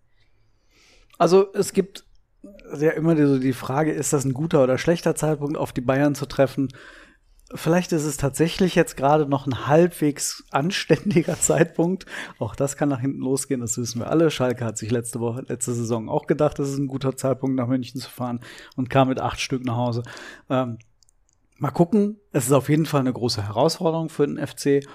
Also 1.18 1.52
es 1.56 1.74
gibt 1.74 2.06
ja 2.80 2.92
immer 2.92 3.16
so 3.16 3.40
die 3.40 3.54
Frage, 3.54 3.92
ist 3.92 4.14
das 4.14 4.26
ein 4.26 4.34
guter 4.34 4.64
oder 4.64 4.78
schlechter 4.78 5.16
Zeitpunkt, 5.16 5.58
auf 5.58 5.74
die 5.74 5.82
Bayern 5.82 6.16
zu 6.16 6.26
treffen? 6.26 6.70
Vielleicht 7.54 7.92
ist 7.92 8.06
es 8.06 8.16
tatsächlich 8.16 8.76
jetzt 8.76 8.96
gerade 8.96 9.26
noch 9.26 9.46
ein 9.46 9.68
halbwegs 9.68 10.44
anständiger 10.52 11.38
Zeitpunkt. 11.40 12.06
Auch 12.40 12.56
das 12.56 12.78
kann 12.78 12.90
nach 12.90 13.02
hinten 13.02 13.20
losgehen, 13.20 13.60
das 13.60 13.78
wissen 13.78 14.00
wir 14.00 14.10
alle. 14.10 14.32
Schalke 14.32 14.64
hat 14.64 14.78
sich 14.78 14.90
letzte 14.90 15.20
Woche, 15.20 15.44
letzte 15.48 15.74
Saison 15.74 16.08
auch 16.10 16.28
gedacht, 16.28 16.60
das 16.60 16.70
ist 16.70 16.78
ein 16.78 16.88
guter 16.88 17.18
Zeitpunkt, 17.18 17.58
nach 17.58 17.68
München 17.68 18.00
zu 18.00 18.10
fahren 18.10 18.40
und 18.76 18.90
kam 18.90 19.10
mit 19.10 19.20
acht 19.20 19.40
Stück 19.40 19.66
nach 19.66 19.76
Hause. 19.76 20.04
Ähm, 20.50 20.80
mal 21.58 21.72
gucken. 21.72 22.20
Es 22.32 22.46
ist 22.46 22.54
auf 22.54 22.70
jeden 22.70 22.86
Fall 22.86 23.02
eine 23.02 23.14
große 23.14 23.46
Herausforderung 23.46 24.10
für 24.10 24.26
den 24.26 24.38
FC. 24.46 24.88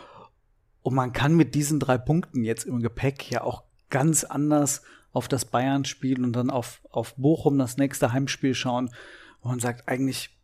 Und 0.83 0.95
man 0.95 1.13
kann 1.13 1.35
mit 1.35 1.55
diesen 1.55 1.79
drei 1.79 1.99
Punkten 1.99 2.43
jetzt 2.43 2.65
im 2.65 2.81
Gepäck 2.81 3.31
ja 3.31 3.43
auch 3.43 3.65
ganz 3.91 4.25
anders 4.25 4.83
auf 5.17 5.29
das 5.29 5.47
Bayern-Spiel 5.47 6.23
und 6.23 6.35
dann 6.35 6.51
auf, 6.51 6.83
auf 6.91 7.15
Bochum 7.17 7.59
das 7.59 7.79
nächste 7.79 8.13
Heimspiel 8.13 8.55
schauen, 8.55 8.91
wo 9.41 9.49
man 9.49 9.61
sagt, 9.61 9.89
eigentlich, 9.89 10.37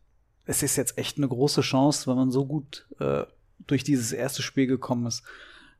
es 0.45 0.63
ist 0.63 0.77
jetzt 0.77 0.97
echt 0.97 1.17
eine 1.17 1.27
große 1.27 1.61
Chance, 1.61 2.09
wenn 2.09 2.17
man 2.17 2.31
so 2.31 2.45
gut 2.45 2.87
äh, 2.99 3.23
durch 3.67 3.83
dieses 3.83 4.11
erste 4.11 4.41
Spiel 4.41 4.65
gekommen 4.65 5.05
ist, 5.05 5.23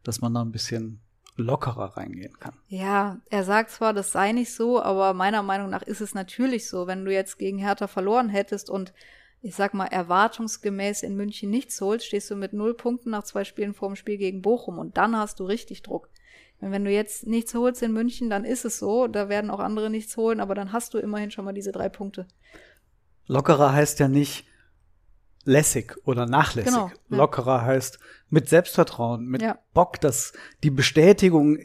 dass 0.04 0.22
man 0.22 0.36
da 0.36 0.42
ein 0.42 0.52
bisschen 0.52 1.02
lockerer 1.36 1.98
reingehen 1.98 2.38
kann. 2.40 2.54
Ja, 2.68 3.20
er 3.32 3.44
sagt 3.44 3.72
zwar, 3.72 3.94
das 3.94 4.12
sei 4.12 4.32
nicht 4.32 4.54
so, 4.54 4.80
aber 4.80 5.16
meiner 5.16 5.42
Meinung 5.42 5.72
nach 5.72 5.82
ist 5.82 6.00
es 6.02 6.14
natürlich 6.14 6.70
so. 6.70 6.86
Wenn 6.86 7.04
du 7.04 7.12
jetzt 7.12 7.40
gegen 7.40 7.58
Hertha 7.58 7.88
verloren 7.88 8.30
hättest 8.30 8.70
und 8.70 8.94
ich 9.42 9.56
sag 9.56 9.74
mal, 9.74 9.88
erwartungsgemäß 9.88 11.02
in 11.02 11.16
München 11.16 11.50
nichts 11.50 11.82
holst, 11.82 12.06
stehst 12.06 12.30
du 12.30 12.36
mit 12.36 12.54
null 12.54 12.76
Punkten 12.76 13.10
nach 13.10 13.24
zwei 13.24 13.44
Spielen 13.44 13.74
vor 13.74 13.90
dem 13.90 13.96
Spiel 13.96 14.18
gegen 14.18 14.44
Bochum 14.44 14.78
und 14.78 14.98
dann 14.98 15.18
hast 15.18 15.40
du 15.40 15.46
richtig 15.46 15.82
Druck. 15.82 16.10
Wenn 16.60 16.86
du 16.86 16.92
jetzt 16.92 17.28
nichts 17.28 17.54
holst 17.54 17.82
in 17.84 17.92
München, 17.92 18.30
dann 18.30 18.46
ist 18.46 18.64
es 18.64 18.80
so. 18.80 19.08
Da 19.08 19.28
werden 19.28 19.50
auch 19.50 19.60
andere 19.60 19.90
nichts 19.90 20.16
holen, 20.16 20.40
aber 20.40 20.56
dann 20.56 20.72
hast 20.72 20.94
du 20.94 20.98
immerhin 20.98 21.30
schon 21.30 21.44
mal 21.44 21.54
diese 21.54 21.72
drei 21.72 21.90
Punkte. 21.90 22.26
Lockerer 23.28 23.74
heißt 23.74 24.00
ja 24.00 24.08
nicht 24.08 24.46
lässig 25.44 25.96
oder 26.06 26.26
nachlässig. 26.26 26.72
Genau, 26.72 26.88
ja. 27.10 27.18
Lockerer 27.18 27.64
heißt 27.64 28.00
mit 28.30 28.50
Selbstvertrauen, 28.50 29.26
mit 29.26 29.42
ja. 29.42 29.60
Bock, 29.74 30.00
dass 30.00 30.34
die 30.64 30.70
Bestätigung 30.70 31.58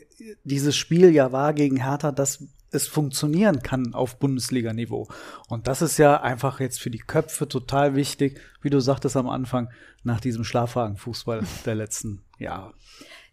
dieses 0.45 0.77
Spiel 0.77 1.11
ja 1.11 1.33
war 1.33 1.55
gegen 1.55 1.77
Hertha, 1.77 2.13
dass 2.13 2.45
es 2.71 2.87
funktionieren 2.87 3.63
kann 3.63 3.95
auf 3.95 4.19
Bundesliga-Niveau. 4.19 5.09
Und 5.49 5.69
das 5.69 5.81
ist 5.81 5.97
ja 5.97 6.21
einfach 6.21 6.61
jetzt 6.61 6.81
für 6.81 6.91
die 6.91 6.99
Köpfe 6.99 7.49
total 7.49 7.95
wichtig, 7.95 8.41
wie 8.61 8.71
du 8.71 8.81
sagtest 8.81 9.17
am 9.17 9.29
Anfang, 9.29 9.71
nach 10.03 10.21
diesem 10.21 10.45
Schlafwagenfußball 10.45 11.43
der 11.65 11.75
letzten 11.75 12.25
Jahre. 12.39 12.75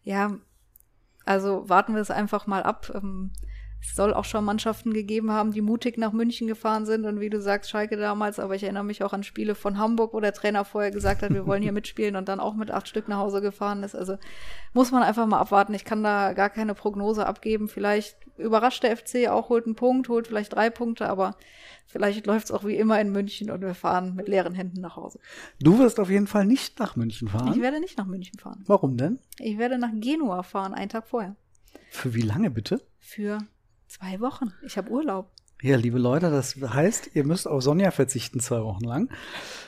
Ja, 0.03 0.37
also 1.25 1.67
warten 1.67 1.93
wir 1.93 2.01
es 2.01 2.11
einfach 2.11 2.47
mal 2.47 2.63
ab. 2.63 2.91
Ähm, 2.93 3.31
es 3.81 3.95
soll 3.95 4.13
auch 4.13 4.25
schon 4.25 4.45
Mannschaften 4.45 4.93
gegeben 4.93 5.31
haben, 5.31 5.51
die 5.51 5.61
mutig 5.61 5.97
nach 5.97 6.11
München 6.11 6.47
gefahren 6.47 6.85
sind 6.85 7.05
und 7.05 7.19
wie 7.19 7.29
du 7.29 7.39
sagst, 7.39 7.69
Schalke 7.69 7.97
damals, 7.97 8.39
aber 8.39 8.55
ich 8.55 8.63
erinnere 8.63 8.83
mich 8.83 9.03
auch 9.03 9.13
an 9.13 9.23
Spiele 9.23 9.53
von 9.53 9.77
Hamburg, 9.77 10.13
wo 10.13 10.19
der 10.19 10.33
Trainer 10.33 10.65
vorher 10.65 10.91
gesagt 10.91 11.21
hat, 11.21 11.33
wir 11.33 11.45
wollen 11.45 11.61
hier 11.61 11.71
mitspielen 11.73 12.15
und 12.15 12.27
dann 12.27 12.39
auch 12.39 12.55
mit 12.55 12.71
acht 12.71 12.87
Stück 12.87 13.07
nach 13.07 13.19
Hause 13.19 13.41
gefahren 13.41 13.83
ist. 13.83 13.95
Also 13.95 14.17
muss 14.73 14.91
man 14.91 15.03
einfach 15.03 15.27
mal 15.27 15.39
abwarten. 15.39 15.73
Ich 15.73 15.85
kann 15.85 16.03
da 16.03 16.33
gar 16.33 16.49
keine 16.49 16.73
Prognose 16.73 17.25
abgeben. 17.27 17.67
Vielleicht 17.67 18.17
überrascht 18.37 18.83
der 18.83 18.95
FC 18.95 19.27
auch, 19.29 19.49
holt 19.49 19.65
einen 19.65 19.75
Punkt, 19.75 20.09
holt 20.09 20.27
vielleicht 20.27 20.53
drei 20.53 20.69
Punkte, 20.69 21.07
aber 21.07 21.37
vielleicht 21.87 22.25
läuft 22.25 22.45
es 22.45 22.51
auch 22.51 22.63
wie 22.63 22.75
immer 22.75 22.99
in 22.99 23.11
München 23.11 23.51
und 23.51 23.61
wir 23.61 23.75
fahren 23.75 24.15
mit 24.15 24.27
leeren 24.27 24.53
Händen 24.53 24.81
nach 24.81 24.95
Hause. 24.95 25.19
Du 25.59 25.79
wirst 25.79 25.99
auf 25.99 26.09
jeden 26.09 26.27
Fall 26.27 26.45
nicht 26.45 26.79
nach 26.79 26.95
München 26.95 27.27
fahren. 27.27 27.53
Ich 27.53 27.61
werde 27.61 27.79
nicht 27.79 27.97
nach 27.97 28.05
München 28.05 28.39
fahren. 28.39 28.63
Warum 28.67 28.97
denn? 28.97 29.19
Ich 29.39 29.57
werde 29.57 29.77
nach 29.77 29.91
Genua 29.93 30.43
fahren, 30.43 30.73
einen 30.73 30.89
Tag 30.89 31.07
vorher. 31.07 31.35
Für 31.89 32.13
wie 32.13 32.21
lange 32.21 32.49
bitte? 32.51 32.81
Für 32.99 33.39
Zwei 33.87 34.19
Wochen. 34.19 34.51
Ich 34.63 34.77
habe 34.77 34.89
Urlaub. 34.89 35.31
Ja, 35.61 35.77
liebe 35.77 35.97
Leute, 35.97 36.29
das 36.29 36.55
heißt, 36.55 37.11
ihr 37.13 37.25
müsst 37.25 37.47
auf 37.47 37.61
Sonja 37.61 37.91
verzichten 37.91 38.39
zwei 38.39 38.61
Wochen 38.61 38.83
lang. 38.83 39.09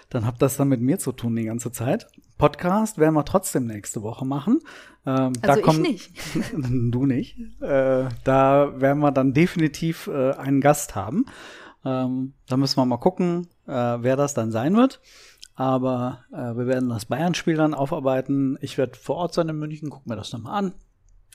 Dann 0.09 0.25
habt 0.25 0.41
das 0.41 0.57
dann 0.57 0.67
mit 0.67 0.81
mir 0.81 0.99
zu 0.99 1.11
tun 1.11 1.35
die 1.35 1.45
ganze 1.45 1.71
Zeit. 1.71 2.07
Podcast 2.37 2.97
werden 2.97 3.15
wir 3.15 3.25
trotzdem 3.25 3.65
nächste 3.65 4.03
Woche 4.03 4.25
machen. 4.25 4.59
Ähm, 5.05 5.33
also 5.41 5.41
da 5.41 5.57
kommt, 5.57 5.87
ich 5.87 6.11
nicht. 6.35 6.53
du 6.93 7.05
nicht. 7.05 7.37
Äh, 7.61 8.09
da 8.23 8.79
werden 8.79 8.99
wir 8.99 9.11
dann 9.11 9.33
definitiv 9.33 10.07
äh, 10.07 10.31
einen 10.31 10.61
Gast 10.61 10.95
haben. 10.95 11.25
Ähm, 11.83 12.33
da 12.47 12.57
müssen 12.57 12.77
wir 12.77 12.85
mal 12.85 12.97
gucken, 12.97 13.47
äh, 13.65 13.71
wer 13.71 14.15
das 14.15 14.33
dann 14.33 14.51
sein 14.51 14.75
wird. 14.75 15.01
Aber 15.55 16.25
äh, 16.31 16.55
wir 16.55 16.67
werden 16.67 16.89
das 16.89 17.05
Bayern-Spiel 17.05 17.55
dann 17.55 17.73
aufarbeiten. 17.73 18.57
Ich 18.61 18.77
werde 18.77 18.97
vor 18.97 19.15
Ort 19.15 19.33
sein 19.33 19.49
in 19.49 19.57
München, 19.57 19.89
gucken 19.89 20.11
wir 20.11 20.15
das 20.15 20.29
dann 20.29 20.43
mal 20.43 20.57
an. 20.57 20.73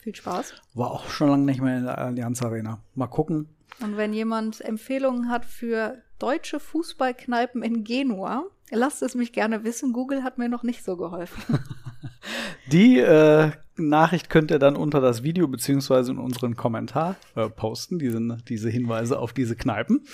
Viel 0.01 0.15
Spaß. 0.15 0.55
War 0.75 0.91
auch 0.91 1.09
schon 1.09 1.29
lange 1.29 1.45
nicht 1.45 1.61
mehr 1.61 1.79
in 1.79 1.85
der 1.85 1.99
Allianz 1.99 2.43
Arena. 2.43 2.79
Mal 2.95 3.07
gucken. 3.09 3.49
Und 3.81 3.97
wenn 3.97 4.13
jemand 4.13 4.61
Empfehlungen 4.61 5.29
hat 5.29 5.45
für 5.45 6.03
deutsche 6.19 6.61
Fußballkneipen 6.61 7.63
in 7.63 7.85
Genua, 7.85 8.45
lasst 8.71 9.03
es 9.03 9.15
mich 9.15 9.33
gerne 9.33 9.65
wissen. 9.65 9.93
Google 9.93 10.23
hat 10.23 10.39
mir 10.39 10.49
noch 10.49 10.63
nicht 10.63 10.85
so 10.85 10.97
geholfen. 10.97 11.59
Die 12.71 12.99
äh, 13.01 13.51
Nachricht 13.77 14.31
könnt 14.31 14.51
ihr 14.51 14.59
dann 14.59 14.77
unter 14.77 15.01
das 15.01 15.23
Video 15.23 15.49
beziehungsweise 15.49 16.13
in 16.13 16.19
unseren 16.19 16.57
Kommentar 16.57 17.17
äh, 17.35 17.49
posten, 17.49 17.99
diese, 17.99 18.39
diese 18.49 18.71
Hinweise 18.71 19.19
auf 19.19 19.33
diese 19.33 19.57
Kneipen. 19.57 20.07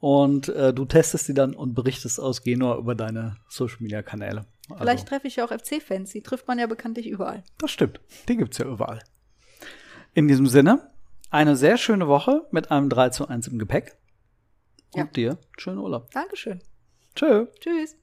Und 0.00 0.48
äh, 0.48 0.74
du 0.74 0.84
testest 0.84 1.26
sie 1.26 1.34
dann 1.34 1.54
und 1.54 1.74
berichtest 1.74 2.20
aus 2.20 2.42
Genua 2.42 2.76
über 2.76 2.94
deine 2.94 3.36
Social 3.48 3.78
Media 3.80 4.02
Kanäle. 4.02 4.46
Vielleicht 4.66 4.88
also, 4.88 5.04
treffe 5.06 5.26
ich 5.28 5.36
ja 5.36 5.44
auch 5.44 5.52
FC-Fans, 5.52 6.10
die 6.10 6.22
trifft 6.22 6.48
man 6.48 6.58
ja 6.58 6.66
bekanntlich 6.66 7.06
überall. 7.06 7.42
Das 7.58 7.70
stimmt, 7.70 8.00
die 8.28 8.36
gibt's 8.36 8.58
ja 8.58 8.66
überall. 8.66 9.02
In 10.14 10.28
diesem 10.28 10.46
Sinne, 10.46 10.90
eine 11.34 11.56
sehr 11.56 11.76
schöne 11.76 12.06
Woche 12.06 12.46
mit 12.52 12.70
einem 12.70 12.88
3 12.88 13.10
zu 13.10 13.28
1 13.28 13.48
im 13.48 13.58
Gepäck. 13.58 13.96
Und 14.92 15.00
Ja. 15.00 15.04
dir 15.06 15.38
schönen 15.58 15.78
Urlaub. 15.78 16.10
Dankeschön. 16.12 16.60
Tschö. 17.16 17.46
Tschüss. 17.60 17.96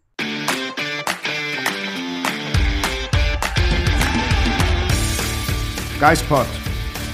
Geispod, 5.99 6.47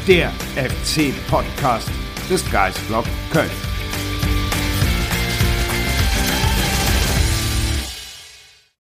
der 0.08 0.32
FC-Podcast 0.56 1.90
des 2.30 2.50
Geistblog 2.50 3.06
Köln. 3.32 3.50